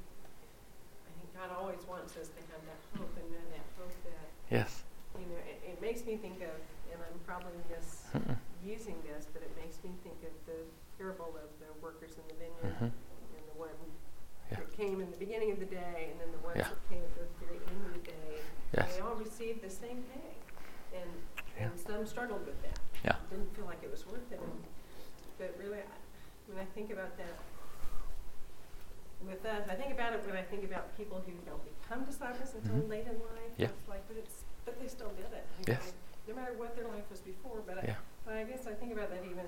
[1.08, 4.28] I think God always wants us to have that hope and know that hope that
[4.50, 4.84] Yes.
[5.18, 6.60] you know it, it makes me think of,
[6.92, 8.36] and I'm probably Mm-mm.
[8.60, 10.60] misusing this, but it makes me think of the
[11.00, 12.92] parable of the workers in the vineyard Mhm.
[12.92, 13.72] and the one
[14.52, 14.58] Yeah.
[14.60, 16.68] that came in the beginning of the day, and then the ones Yeah.
[16.68, 18.42] that came at the very end of the day.
[18.76, 18.96] Yes.
[18.96, 20.36] They all received the same pay,
[21.00, 21.10] and
[21.56, 21.68] Yeah.
[21.72, 22.80] and some struggled with that.
[23.06, 23.16] Yeah.
[23.30, 24.40] Didn't feel like it was worth it.
[24.42, 24.64] And,
[25.38, 25.86] but really, I,
[26.48, 27.36] when I think about that
[29.22, 32.54] with us, I think about it when I think about people who don't become disciples
[32.56, 32.90] until Mhm.
[32.90, 33.54] late in life.
[33.58, 33.68] Yeah.
[33.70, 35.46] It's like, but it's but they still did it.
[35.66, 35.94] Yes.
[36.32, 37.92] No matter what their life was before, but Yeah.
[37.92, 39.44] I, but I guess I think about that even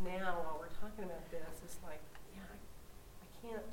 [0.00, 1.60] now while we're talking about this.
[1.62, 2.00] It's like,
[2.32, 2.56] yeah, I,
[3.20, 3.68] I can't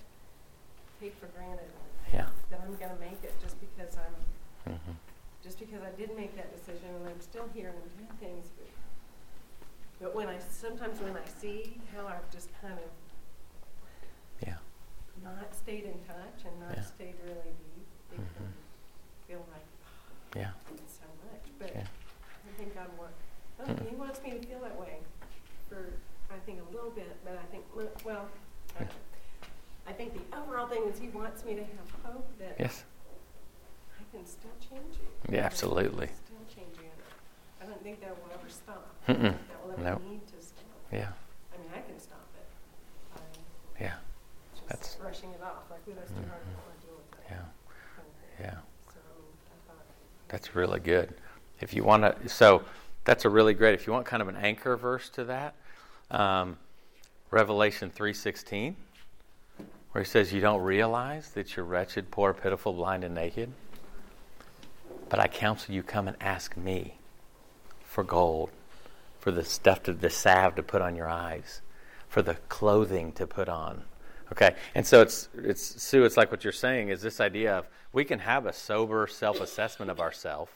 [0.99, 1.71] take for granted
[2.11, 2.27] Yeah.
[2.51, 4.91] that I'm going to make it just because I'm hmm
[5.41, 8.51] just because I did make that decision and I'm still here and I'm doing things.
[8.57, 8.67] But,
[10.03, 12.89] but when I sometimes when I see how I've just kind of
[14.45, 14.57] Yeah.
[15.23, 16.83] not stayed in touch and not Yeah.
[16.83, 18.35] stayed really deep, it Mhm.
[18.35, 18.53] can
[19.27, 19.63] feel like
[20.35, 20.51] Yeah.
[20.75, 21.45] it's so much.
[21.57, 21.87] But Yeah.
[22.47, 22.87] I think God
[23.57, 23.89] wants I don't know.
[23.89, 24.97] He wants me to feel that way
[25.69, 25.93] for
[26.29, 27.63] I think a little bit, but I think
[28.05, 28.27] well,
[29.87, 32.83] I, think the overall thing is He wants me to have hope that Yes.
[33.99, 35.35] I can still change you.
[35.35, 36.07] Yeah, I absolutely.
[36.07, 36.89] Still change you.
[37.61, 38.93] I don't think that will ever stop.
[39.07, 39.21] Mm-mm.
[39.21, 40.01] that will ever No.
[40.09, 40.63] need to stop.
[40.91, 41.11] Yeah.
[41.53, 42.47] I mean, I can stop it.
[43.15, 43.95] by Yeah.
[44.53, 47.23] just That's- brushing it off, like, that's too hard, I to deal with that.
[47.29, 47.35] Yeah.
[47.95, 48.45] kind of thing.
[48.45, 48.57] Yeah.
[48.93, 49.85] So, I mean, I thought,
[50.27, 51.15] That's really good.
[51.61, 52.63] If you want to, so
[53.07, 53.73] that's a really great.
[53.73, 55.55] If you want kind of an anchor verse to that,
[56.11, 56.57] um,
[57.31, 58.75] Revelation three sixteen,
[59.93, 63.53] where he says, "You don't realize that you're wretched, poor, pitiful, blind, and naked.
[65.07, 66.95] But I counsel you come and ask me
[67.85, 68.49] for gold,
[69.19, 71.61] for the stuff to the salve to put on your eyes,
[72.09, 73.85] for the clothing to put on."
[74.33, 76.03] Okay, and so it's it's Sue.
[76.03, 79.89] It's like what you're saying is this idea of we can have a sober self-assessment
[79.89, 80.51] of ourselves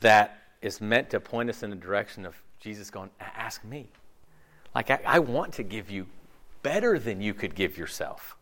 [0.00, 3.88] that is meant to point us in the direction of Jesus going, ask me.
[4.74, 6.06] Like I, I want to give you
[6.62, 8.36] better than you could give yourself.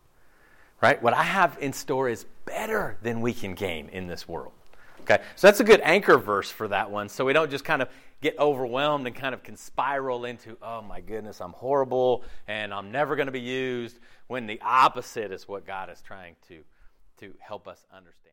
[0.81, 1.03] Right?
[1.03, 4.53] What I have in store is better than we can gain in this world.
[5.03, 5.19] Okay?
[5.37, 7.09] So that's a good anchor verse for that one.
[7.09, 7.89] So we don't just kind of
[8.21, 12.93] get overwhelmed and kind of can spiral into, oh my goodness, I'm horrible and I'm
[12.93, 16.59] never going to be used, when the opposite is what God is trying to,
[17.19, 18.30] to help us understand.